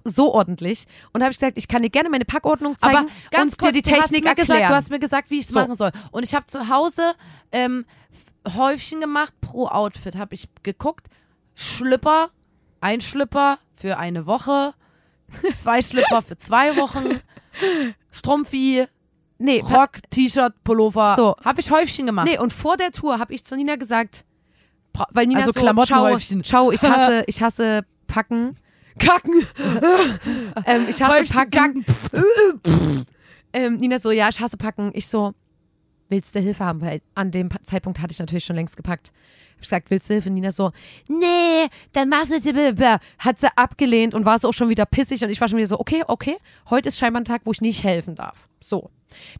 [0.04, 3.52] so ordentlich und habe ich gesagt, ich kann dir gerne meine Packordnung zeigen Aber ganz
[3.52, 4.48] und kurz, dir die du Technik mir erklären.
[4.48, 5.60] Gesagt, du hast mir gesagt, wie ich es So.
[5.60, 5.90] machen soll.
[6.10, 7.14] Und ich habe zu Hause
[7.52, 7.84] ähm,
[8.56, 10.16] Häufchen gemacht pro Outfit.
[10.16, 11.06] Habe ich geguckt,
[11.54, 12.30] Schlüpper,
[12.80, 14.74] ein Schlüpper für eine Woche,
[15.58, 17.20] zwei Schlüpper für zwei Wochen,
[18.10, 18.86] Strumpfi,
[19.38, 21.14] nee, Rock, T-Shirt, Pullover.
[21.16, 21.36] So.
[21.44, 22.26] Habe ich Häufchen gemacht.
[22.26, 24.24] Nee, und vor der Tour habe ich zu Nina gesagt,
[25.10, 26.44] weil Nina Also so, Klamottenhäufchen.
[26.44, 28.56] Schau, schau, ich hasse, ich hasse Packen.
[28.98, 29.46] Kacken.
[30.66, 31.85] ähm, ich hasse Packen.
[33.52, 34.92] Ähm, Nina so, ja, ich hasse Packen.
[34.94, 35.35] Ich so,
[36.09, 36.81] willst du Hilfe haben?
[36.81, 39.12] Weil an dem Zeitpunkt hatte ich natürlich schon längst gepackt.
[39.52, 40.31] Hab ich gesagt, willst du Hilfe?
[40.31, 40.72] Nina so,
[41.09, 43.00] nee, dann machst du.
[43.18, 45.68] Hat sie abgelehnt und war so auch schon wieder pissig und ich war schon wieder
[45.68, 46.37] so, okay, okay,
[46.70, 48.48] heute ist scheinbar ein Tag, wo ich nicht helfen darf.
[48.61, 48.90] So.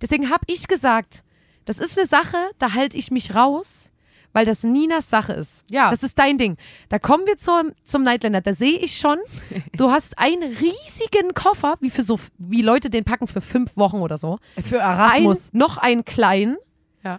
[0.01, 1.23] Deswegen habe ich gesagt,
[1.65, 3.93] das ist eine Sache, da halte ich mich raus,
[4.33, 5.65] weil das Ninas Sache ist.
[5.71, 5.91] Ja.
[5.91, 6.57] Das ist dein Ding.
[6.89, 8.41] Da kommen wir zum, zum Nightlander.
[8.41, 9.19] Da sehe ich schon,
[9.77, 13.99] du hast einen riesigen Koffer, wie für so, wie Leute den packen für fünf Wochen
[13.99, 14.39] oder so.
[14.65, 15.51] Für Erasmus.
[15.53, 16.57] Ein, noch einen kleinen.
[17.05, 17.19] Ja.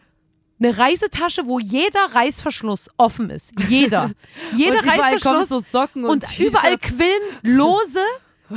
[0.60, 3.52] Eine Reisetasche, wo jeder Reißverschluss offen ist.
[3.68, 4.12] Jeder.
[4.56, 5.50] Jeder und Reißverschluss.
[5.50, 8.00] so Socken und, und überall quillen lose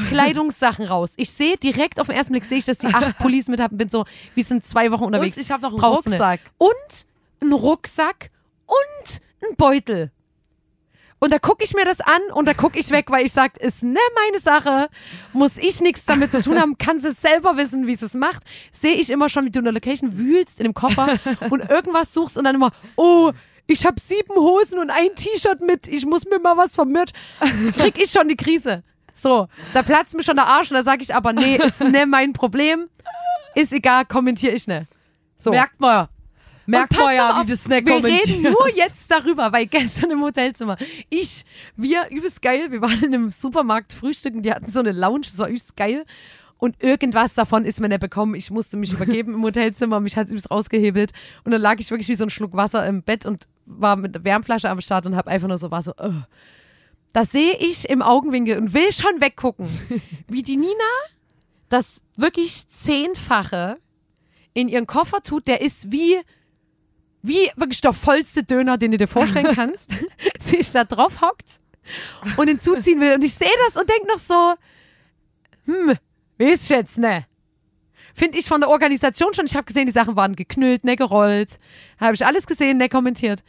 [0.09, 1.15] Kleidungssachen raus.
[1.17, 3.77] Ich sehe direkt auf den ersten Blick, sehe ich, dass die acht Pullis mit haben,
[3.77, 5.37] bin so, wir sind zwei Wochen unterwegs.
[5.37, 6.07] Und ich habe noch einen Brauchst.
[6.07, 6.41] Rucksack.
[6.59, 6.71] Und
[7.41, 8.31] einen Rucksack
[8.67, 10.11] und einen Beutel.
[11.19, 13.55] Und da gucke ich mir das an und da gucke ich weg, weil ich sage,
[13.59, 14.89] ist ne meine Sache,
[15.33, 18.43] muss ich nichts damit zu tun haben, kann sie selber wissen, wie sie es macht.
[18.71, 21.19] Sehe ich immer schon, wie du in der Location wühlst in dem Koffer
[21.51, 23.33] und irgendwas suchst und dann immer, oh,
[23.67, 27.11] ich habe sieben Hosen und ein T-Shirt mit, ich muss mir mal was vom Merch.
[27.77, 28.85] Krieg ich schon die Krise.
[29.15, 32.05] So, da platzt mir schon der Arsch und da sage ich aber, nee, ist ne
[32.05, 32.89] mein Problem,
[33.55, 34.87] ist egal, kommentiere ich ne.
[35.37, 35.51] So.
[35.51, 36.09] Merkt mal.
[36.67, 40.77] Merkt man ja, wie das Snack Wir reden nur jetzt darüber, weil gestern im Hotelzimmer,
[41.11, 41.45] ich,
[41.77, 45.39] wir, übelst geil, wir waren in einem Supermarkt frühstücken, die hatten so eine Lounge, das
[45.39, 46.05] war übelst geil.
[46.59, 48.35] Und irgendwas davon ist mir nicht bekommen.
[48.35, 51.13] Ich musste mich übergeben im Hotelzimmer, mich hat's übelst rausgehebelt.
[51.45, 54.15] Und dann lag ich wirklich wie so ein Schluck Wasser im Bett und war mit
[54.15, 55.95] der Wärmflasche am Start und habe einfach nur so Wasser.
[55.99, 56.23] So, uh.
[57.13, 59.69] Das sehe ich im Augenwinkel und will schon weggucken,
[60.29, 60.73] wie die Nina
[61.69, 63.79] das wirklich zehnfache
[64.55, 65.49] in ihren Koffer tut.
[65.49, 66.17] Der ist wie
[67.27, 69.93] wie wirklich der vollste Döner, den du dir vorstellen kannst,
[70.41, 71.61] sich da drauf hockt
[72.37, 73.15] und ihn zuziehen will.
[73.15, 74.55] Und ich sehe das und denke noch so,
[75.67, 75.97] hm,
[76.39, 77.27] weiß jetzt ne.
[78.15, 79.45] Finde ich von der Organisation schon.
[79.45, 81.59] Ich habe gesehen, die Sachen waren geknüllt, ne gerollt.
[82.01, 83.43] Habe ich alles gesehen, ne kommentiert.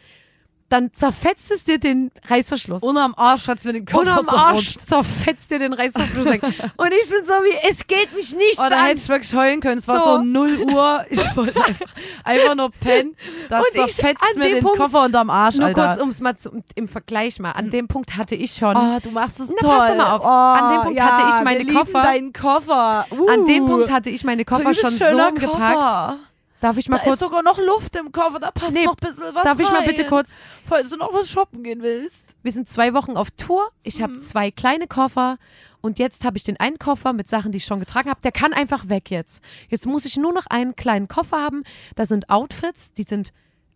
[0.70, 2.84] Dann zerfetzt es dir den Reißverschluss.
[2.84, 6.26] Und am Arsch hat's mir den Kopf Und am Arsch zerfetzt dir den Reißverschluss.
[6.28, 8.86] Und ich bin so wie, es geht mich nichts Oh, da an.
[8.88, 9.78] hätte ich wirklich heulen können.
[9.78, 10.18] Es war So.
[10.18, 11.06] so 0 Uhr.
[11.10, 11.86] Ich wollte einfach,
[12.26, 13.16] einfach nur pennen.
[13.50, 15.88] Da Und ich- zerfetzt an mir den Punkt- Koffer unterm Arsch, Nur Alter.
[15.88, 17.52] kurz, um es mal zu, im Vergleich mal.
[17.54, 18.76] An dem Punkt hatte ich schon.
[18.76, 19.78] Oh, du machst es Na, toll.
[19.78, 20.22] pass mal auf.
[20.26, 23.06] Oh, An dem Punkt ja, hatte ich meine Koffer- deinen Koffer.
[23.12, 23.28] Uh.
[23.30, 25.76] An dem Punkt hatte ich meine Koffer schon so umgepackt.
[25.76, 26.18] Koffer.
[26.60, 28.94] Darf ich mal Da kurz, ist sogar noch Luft im Koffer, da passt Nee, noch
[29.00, 29.86] ein bisschen was darf ich mal rein.
[29.88, 32.36] bitte kurz, Falls du noch was shoppen gehen willst.
[32.42, 33.70] wir sind zwei Wochen auf Tour.
[33.84, 34.04] Ich Mhm.
[34.04, 35.38] habe zwei kleine Koffer
[35.82, 38.22] und jetzt habe ich den einen Koffer mit Sachen, die ich schon getragen habe.
[38.22, 39.44] Der kann einfach weg jetzt.
[39.70, 41.64] Jetzt muss ich nur noch einen kleinen Koffer haben.
[41.96, 43.32] Da sind Outfits, die sind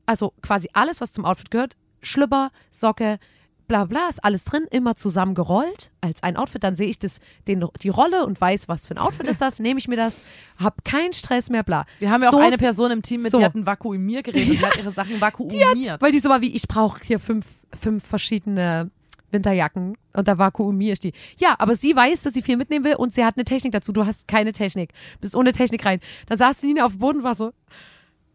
[0.08, 1.76] also quasi alles, was zum Outfit gehört.
[2.02, 3.20] Schlüpper, Socke,
[3.72, 6.62] bla bla, ist alles drin, immer zusammengerollt als ein Outfit.
[6.62, 9.60] Dann sehe ich das, den, die Rolle und weiß, was für ein Outfit ist das.
[9.60, 10.24] Nehme ich mir das,
[10.62, 11.86] hab keinen Stress mehr, bla.
[12.00, 13.38] Wir haben ja So auch eine Person im Team mit, so.
[13.38, 16.02] die hat ein Vakuumiergerät und die hat ihre Sachen vakuumiert.
[16.02, 18.92] Weil die so war wie, ich brauche hier fünf, fünf verschiedene
[19.32, 21.14] Winterjacken und da vakuumiere ich die.
[21.38, 23.94] Ja, aber sie weiß, dass sie viel mitnehmen will und sie hat eine Technik dazu.
[23.94, 24.92] Du hast keine Technik.
[25.22, 26.02] Bist ohne Technik rein.
[26.28, 27.54] Da saß die Nina auf dem Boden und war so.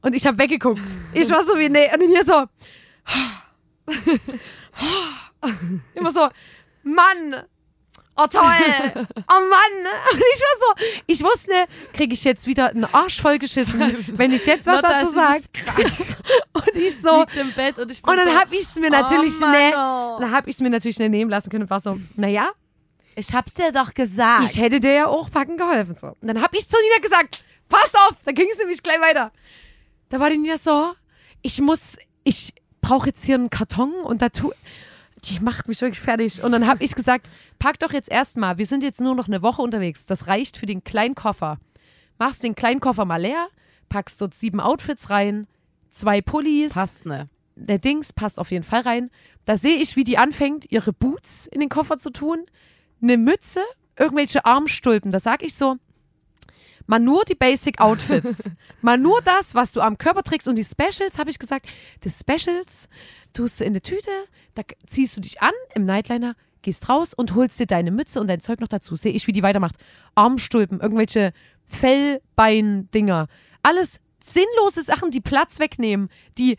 [0.00, 0.80] Und ich habe weggeguckt.
[1.12, 1.90] Ich war so wie, nee.
[1.92, 2.46] Und hier so.
[5.94, 6.28] Immer so,
[6.82, 7.44] Mann.
[8.18, 8.42] Oh toll.
[9.28, 9.92] Oh Mann.
[10.12, 11.52] Und ich war so, ich wusste,
[11.92, 15.42] kriege ich jetzt wieder einen Arsch vollgeschissen, wenn ich jetzt was dazu sage.
[16.54, 19.72] Und ich so, und ich und dann so, habe ich es mir natürlich oh ne,
[19.74, 20.16] oh.
[20.20, 22.50] dann habe ich es mir natürlich schnell nehmen lassen können und war so, naja,
[23.14, 24.44] Ich hab's dir doch gesagt.
[24.44, 26.08] ich hätte dir ja auch packen geholfen so.
[26.08, 29.32] Und dann habe ich zu Nina gesagt, pass auf, da ging es nämlich gleich weiter.
[30.08, 30.94] Da war die Nina so,
[31.42, 34.52] ich muss, ich brauche jetzt hier einen Karton und da tu,
[35.28, 36.42] die macht mich wirklich fertig.
[36.42, 39.42] Und dann habe ich gesagt, pack doch jetzt erstmal, wir sind jetzt nur noch eine
[39.42, 41.58] Woche unterwegs, das reicht für den kleinen Koffer.
[42.18, 43.48] Machst den kleinen Koffer mal leer,
[43.88, 45.46] packst dort sieben Outfits rein,
[45.90, 47.26] zwei Pullis, Passt ne.
[47.56, 49.10] der Dings passt auf jeden Fall rein.
[49.44, 52.46] Da sehe ich, wie die anfängt, ihre Boots in den Koffer zu tun,
[53.02, 53.60] eine Mütze,
[53.98, 55.10] irgendwelche Armstulpen.
[55.10, 55.76] Da sag ich so,
[56.86, 58.50] mal nur die Basic Outfits,
[58.82, 61.66] mal nur das, was du am Körper trägst und die Specials, habe ich gesagt,
[62.04, 62.88] die Specials
[63.32, 64.10] tust du in eine Tüte,
[64.56, 68.28] da ziehst du dich an im Nightliner, gehst raus und holst dir deine Mütze und
[68.28, 68.96] dein Zeug noch dazu.
[68.96, 69.76] Sehe ich, wie die weitermacht.
[70.14, 71.32] Armstulpen, irgendwelche
[71.64, 73.28] Fellbein-Dinger.
[73.62, 76.56] Alles sinnlose Sachen, die Platz wegnehmen, die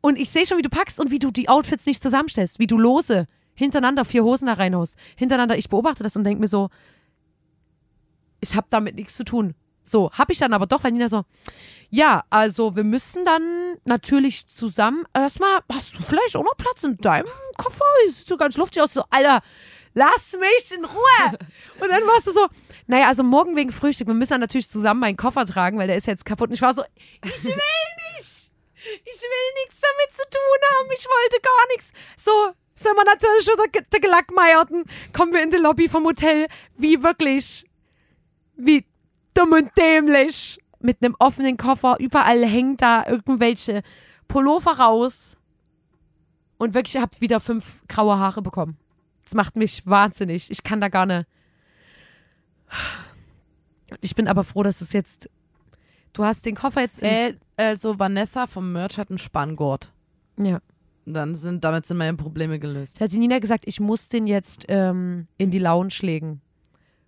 [0.00, 2.66] und ich sehe schon, wie du packst und wie du die Outfits nicht zusammenstellst, wie
[2.66, 4.96] du lose hintereinander vier Hosen da reinhaust.
[5.16, 6.70] Hintereinander, ich beobachte das und denke mir so,
[8.40, 9.54] ich habe damit nichts zu tun.
[9.88, 11.24] So, habe ich dann aber doch, weil Nina so,
[11.90, 16.96] ja, also wir müssen dann natürlich zusammen, erstmal, hast du vielleicht auch noch Platz in
[16.98, 17.84] deinem Koffer?
[18.10, 19.40] Sieht so ganz luftig aus, so, Alter,
[19.94, 21.38] lass mich in Ruhe.
[21.80, 22.46] Und dann warst du so,
[22.86, 25.96] naja, also morgen wegen Frühstück, wir müssen dann natürlich zusammen meinen Koffer tragen, weil der
[25.96, 26.48] ist jetzt kaputt.
[26.48, 26.82] Und ich war so,
[27.24, 27.54] ich will
[28.16, 28.52] nicht.
[29.04, 30.88] Ich will nichts damit zu tun haben.
[30.92, 31.92] Ich wollte gar nichts.
[32.16, 32.30] So,
[32.74, 34.84] sind wir natürlich schon der, der Gelackmeierten.
[35.12, 36.46] Kommen wir in die Lobby vom Hotel.
[36.76, 37.66] Wie wirklich,
[38.56, 38.86] wie
[39.38, 40.58] dumm und dämlich.
[40.80, 41.96] Mit einem offenen Koffer.
[41.98, 43.82] Überall hängt da irgendwelche
[44.28, 45.36] Pullover raus.
[46.56, 48.76] Und wirklich, ich habe wieder fünf graue Haare bekommen.
[49.24, 50.50] Das macht mich wahnsinnig.
[50.50, 51.26] Ich kann da gar nicht.
[54.00, 55.28] Ich bin aber froh, dass es jetzt.
[56.12, 57.02] Du hast den Koffer jetzt.
[57.02, 59.92] Äh, also Vanessa vom Merch hat einen Spanngurt.
[60.36, 60.60] ja.
[61.10, 63.00] Dann sind, damit sind meine Probleme gelöst.
[63.00, 66.42] Da hat die Nina gesagt, ich muss den jetzt ähm, in die Lounge legen.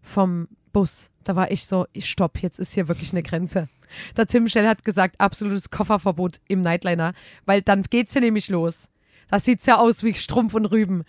[0.01, 1.11] Vom Bus.
[1.25, 3.69] Da war ich so, ich stopp, jetzt ist hier wirklich eine Grenze.
[4.17, 7.13] Der Tim Schell hat gesagt, absolutes Kofferverbot im Nightliner,
[7.45, 8.89] weil dann geht's ja nämlich los.
[9.29, 11.05] Das sieht's ja aus wie Strumpf und Rüben.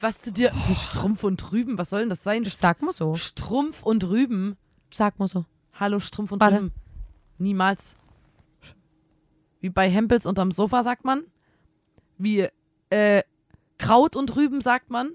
[0.00, 0.52] Was du dir.
[0.52, 2.44] Für Strumpf und Rüben, was soll denn das sein?
[2.44, 3.14] Das sag mal so.
[3.14, 4.56] Strumpf und Rüben.
[4.90, 5.46] Sag mal so.
[5.72, 6.56] Hallo, Strumpf und Warte.
[6.56, 6.72] Rüben.
[7.38, 7.96] Niemals.
[9.60, 11.24] Wie bei Hempels unterm Sofa sagt man.
[12.18, 12.48] Wie
[12.90, 13.22] äh,
[13.78, 15.12] Kraut und Rüben sagt man.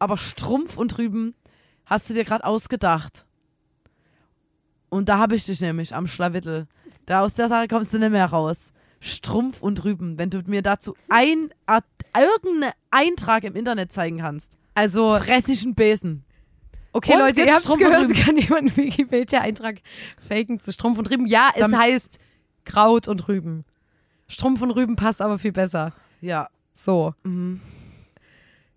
[0.00, 1.34] Aber Strumpf und Rüben
[1.88, 3.24] hast du dir gerade ausgedacht.
[4.88, 6.66] Und da habe ich dich nämlich am Schlawittel.
[7.06, 8.72] Da aus der Sache kommst du nicht mehr raus.
[9.00, 11.50] Strumpf und Rüben, wenn du mir dazu ein,
[12.16, 14.52] irgendeinen Eintrag im Internet zeigen kannst.
[14.74, 16.24] Also, Fressischen Besen.
[16.92, 19.76] okay, Und Leute, jetzt ihr habt Strumpf gehört, kann jemand einen Wikipedia-Eintrag
[20.26, 21.26] faken zu Strumpf und Rüben?
[21.26, 22.18] Ja, es Damit- heißt
[22.64, 23.64] Kraut und Rüben.
[24.26, 25.92] Strumpf und Rüben passt aber viel besser.
[26.20, 26.48] Ja.
[26.72, 27.14] So.
[27.22, 27.60] Mhm.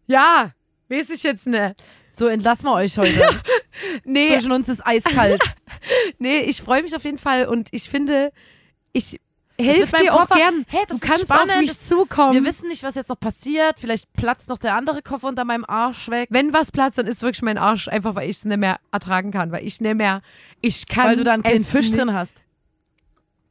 [0.07, 0.51] Ja,
[0.89, 1.75] weiß ich jetzt nicht.
[2.11, 3.13] So entlassen wir euch heute.
[4.03, 5.41] Nee, Zwischen uns ist eiskalt.
[6.19, 8.31] nee, ich freue mich auf jeden Fall und ich finde,
[8.93, 9.19] ich
[9.59, 10.65] helfe dir auch gern.
[10.67, 12.33] Hey, das du ist kannst auf spannend, mich das- zukommen.
[12.33, 13.79] Wir wissen nicht, was jetzt noch passiert.
[13.79, 16.29] Vielleicht platzt noch der andere Koffer unter meinem Arsch weg.
[16.31, 19.31] Wenn was platzt, dann ist wirklich mein Arsch einfach, weil ich es nicht mehr ertragen
[19.31, 20.21] kann, weil ich nicht mehr,
[20.61, 22.43] ich kann Weil du da einen kleinen es Fisch nicht- drin hast.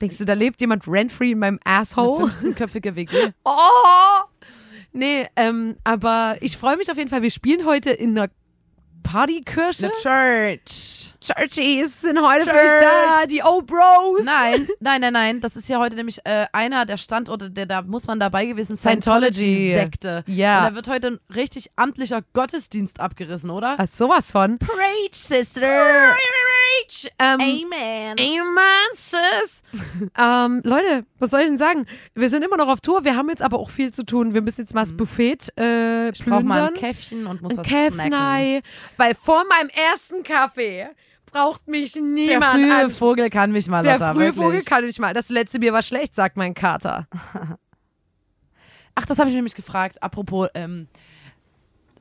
[0.01, 2.27] Denkst du, da lebt jemand rent-free in meinem Eine Asshole?
[2.27, 3.33] 15-köpfige WG.
[3.45, 3.55] Oh!
[4.93, 7.23] Nee, ähm, aber ich freue mich auf jeden Fall.
[7.23, 8.29] Wir spielen heute in einer
[9.11, 9.91] Partykirche.
[10.01, 11.15] Church.
[11.21, 12.75] Churchies sind heute für Church.
[12.75, 14.25] euch da, die Old Bros.
[14.25, 15.41] Nein, nein, nein, nein.
[15.41, 18.77] Das ist ja heute nämlich äh, einer der Standorte, der da muss man dabei gewesen
[18.77, 19.73] Scientology.
[19.73, 20.23] Sekte.
[20.29, 20.59] Ja.
[20.61, 23.75] Und da wird heute ein richtig amtlicher Gottesdienst abgerissen, oder?
[23.79, 24.59] Ach, sowas von.
[24.59, 26.15] Preach, Sister.
[27.19, 28.17] Ähm, Amen.
[28.19, 29.63] Amen, sis.
[30.19, 31.87] ähm, Leute, was soll ich denn sagen?
[32.15, 34.35] Wir sind immer noch auf Tour, wir haben jetzt aber auch viel zu tun.
[34.35, 36.75] Wir müssen jetzt mal das Buffet äh, Ich brauche mal ein.
[36.75, 37.67] Käffchen und muss Ein was.
[37.67, 38.63] Käfnei.
[38.97, 40.89] Weil vor meinem ersten Kaffee
[41.31, 42.91] braucht mich Der niemand frühe an.
[42.91, 44.45] Vogel kann mich mal, Der Lotta, frühe wirklich.
[44.45, 45.15] Vogel kann ich mal.
[45.15, 47.07] Das letzte Bier war schlecht, sagt mein Kater.
[48.95, 50.03] Ach, das habe ich nämlich gefragt.
[50.03, 50.89] Apropos, ähm,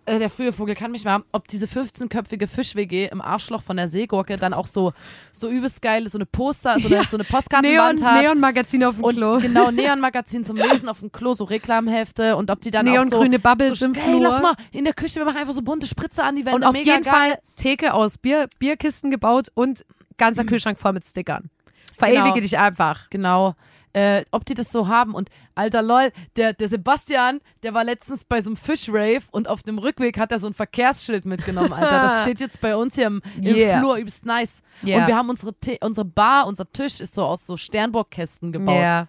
[0.10, 3.88] äh, der frühe Vogel kann mich mal, ob diese 15-köpfige Fisch-WG im Arschloch von der
[3.88, 4.94] Seegurke dann auch so,
[5.32, 8.22] so übelst geil, so eine Poster, so eine, so eine Neon, Postkartenwand hat.
[8.24, 9.38] Neon-Magazin auf dem und Klo.
[9.38, 13.38] genau, Neon-Magazin zum Lesen auf dem Klo, so Reklamhefte und ob die dann auch Neongrüne
[13.38, 14.22] so, Bubbles so, im hey, Flur.
[14.22, 16.56] lass mal in der Küche, wir machen einfach so bunte Spritze an die Wände.
[16.58, 17.04] Und auf jeden geil.
[17.04, 19.86] Fall Theke aus Bier, Bierkisten gebaut und
[20.18, 21.50] ganzer Kühlschrank voll mit Stickern.
[21.98, 22.40] Verewige Genau.
[22.42, 23.10] dich einfach.
[23.10, 23.56] Genau.
[23.94, 28.24] Äh, ob die das so haben und alter lol, der, der Sebastian, der war letztens
[28.24, 32.02] bei so einem Fischrave und auf dem Rückweg hat er so ein Verkehrsschild mitgenommen, Alter.
[32.04, 33.80] Das steht jetzt bei uns hier im, im Yeah.
[33.80, 34.62] Flur, übelst nice.
[34.84, 35.02] Yeah.
[35.02, 38.76] Und wir haben unsere, unsere Bar, unser Tisch ist so aus so Sternburgkästen gebaut.
[38.76, 39.08] Ja.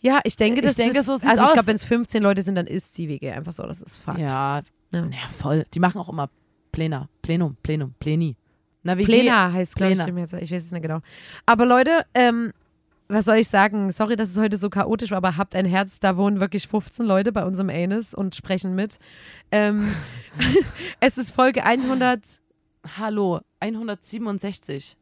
[0.00, 2.54] Ja, ich denke, Ich das denke, so Also ich glaube, wenn es 15 Leute sind,
[2.54, 3.62] dann ist die WG einfach so.
[3.64, 4.18] Das ist Fakt.
[4.18, 4.62] Ja,
[4.92, 5.04] Ja.
[5.04, 5.64] ja, voll.
[5.74, 6.30] Die machen auch immer
[6.72, 8.36] Plena, Plenum, Plenum, Pleni.
[8.82, 11.00] Na, wie Plena heißt, glaube ich, ich weiß es nicht genau.
[11.44, 12.52] Aber Leute, ähm,
[13.10, 13.90] was soll ich sagen?
[13.90, 17.04] Sorry, dass es heute so chaotisch war, aber habt ein Herz, da wohnen wirklich 15
[17.04, 18.98] Leute bei unserem Anus und sprechen mit.
[19.50, 19.92] Ähm,
[21.00, 22.20] es ist Folge 100
[22.98, 24.96] Hallo, 167.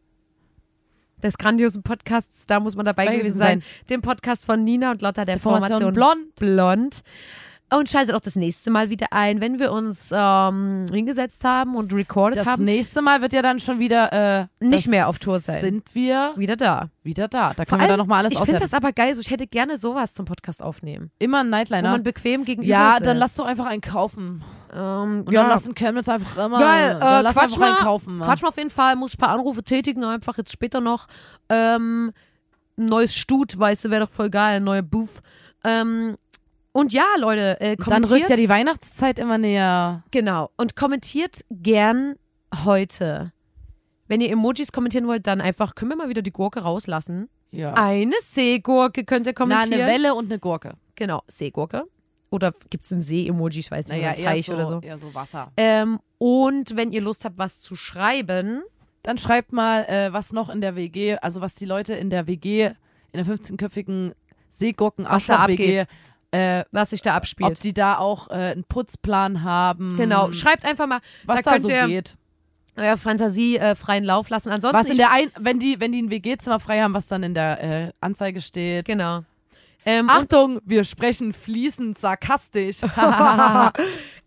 [1.22, 3.60] des grandiosen Podcasts, da muss man dabei gewesen sein.
[3.60, 3.86] sein.
[3.90, 6.34] Dem Podcast von Nina und Lotta der Formation Formation, blond.
[6.36, 7.02] Blond.
[7.70, 11.92] Und schaltet auch das nächste Mal wieder ein, wenn wir uns ähm, hingesetzt haben und
[11.92, 12.64] recorded Das haben.
[12.64, 15.60] nächste Mal wird ja dann schon wieder äh, Nicht das mehr auf Tour sein.
[15.60, 16.88] Sind wir Wieder da.
[17.02, 17.52] wieder da.
[17.52, 19.30] Da Vor können wir dann allem, nochmal alles ich finde das aber geil, so ich
[19.30, 21.10] hätte gerne sowas zum Podcast aufnehmen.
[21.18, 21.90] Immer ein Wo Nightliner.
[21.90, 23.06] man bequem gegenüber Ja, sitzt.
[23.06, 24.42] dann lass doch einfach einen kaufen.
[24.74, 25.42] ähm, Und ja.
[25.42, 26.58] dann lass einen Chemnitz einfach immer.
[26.58, 28.18] Geil, dann äh, lass Quatsch einfach einen mal, kaufen.
[28.18, 28.24] ne?
[28.24, 31.06] Quatsch mal auf jeden Fall, muss ich ein paar Anrufe tätigen, einfach jetzt später noch.
[31.50, 32.12] Ähm,
[32.78, 35.20] ein neues Stut, weißt du, wäre doch voll geil, ein neuer Booth.
[35.64, 36.16] Ähm,
[36.72, 38.20] und ja, Leute, äh, Dann kommentiert.
[38.20, 40.04] rückt ja die Weihnachtszeit immer näher.
[40.10, 40.50] Genau.
[40.56, 42.14] Und kommentiert gern
[42.64, 43.32] heute.
[44.06, 47.28] Wenn ihr Emojis kommentieren wollt, dann einfach, können wir mal wieder die Gurke rauslassen.
[47.50, 47.74] Ja.
[47.74, 49.80] Eine Seegurke könnt ihr Na, kommentieren.
[49.82, 50.74] eine Welle und eine Gurke.
[50.96, 51.84] Genau, Seegurke.
[52.30, 54.80] Oder gibt es ein See-Emoji, ich weiß nicht, Naja, Teich so, oder so.
[54.80, 55.50] eher so Wasser.
[55.56, 58.62] Ähm, und wenn ihr Lust habt, was zu schreiben,
[59.02, 62.26] Dann schreibt mal, äh, was noch in der WG, also was die Leute in der
[62.26, 62.66] WG,
[63.12, 64.12] in der 15-köpfigen
[64.50, 65.06] seegurken
[66.30, 67.64] Äh, was sich da ob abspielt.
[67.64, 69.96] die da auch äh, einen Putzplan haben.
[69.96, 72.16] Genau, schreibt einfach mal, was da da, so ihr geht.
[72.76, 74.50] eurer Fantasie äh, freien Lauf lassen.
[74.50, 77.22] Ansonsten, Was in der ein, wenn die, wenn die ein WG-Zimmer frei haben, was dann
[77.22, 78.84] in der äh, Anzeige steht.
[78.84, 79.24] genau.
[79.86, 82.80] Ähm, Achtung, wir sprechen fließend sarkastisch.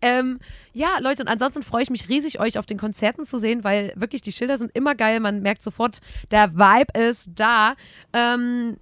[0.04, 0.40] Ähm,
[0.72, 3.92] ja, Leute, und ansonsten freue ich mich riesig, euch auf den Konzerten zu sehen, weil
[3.94, 5.20] wirklich die Schilder sind immer geil.
[5.20, 6.00] Man merkt sofort,
[6.32, 7.74] der Vibe ist da.
[8.12, 8.78] Ähm,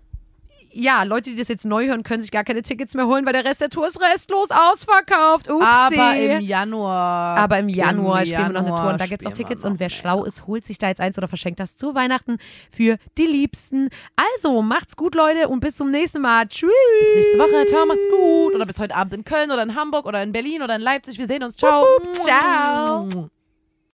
[0.73, 3.33] ja, Leute, die das jetzt neu hören, können sich gar keine Tickets mehr holen, weil
[3.33, 5.51] der Rest der Tour ist restlos ausverkauft.
[5.51, 5.65] Upsi.
[5.65, 7.37] Aber im Januar.
[7.37, 9.33] Aber im Januar im spielen wir noch eine Januar Tour und da gibt es auch
[9.33, 9.65] Tickets.
[9.65, 9.91] Und wer mehr.
[9.91, 12.39] schlau ist, holt sich da jetzt eins oder verschenkt das zu Weihnachten
[12.71, 13.89] für die Liebsten.
[14.17, 16.47] Also, macht's gut, Leute, und bis zum nächsten Mal.
[16.47, 16.71] Tschüss.
[17.01, 17.67] Bis nächste Woche.
[17.67, 18.55] Ciao, macht's gut.
[18.55, 21.19] Oder bis heute Abend in Köln oder in Hamburg oder in Berlin oder in Leipzig.
[21.19, 21.57] Wir sehen uns.
[21.57, 21.85] Ciao.
[22.23, 23.31] Ciao.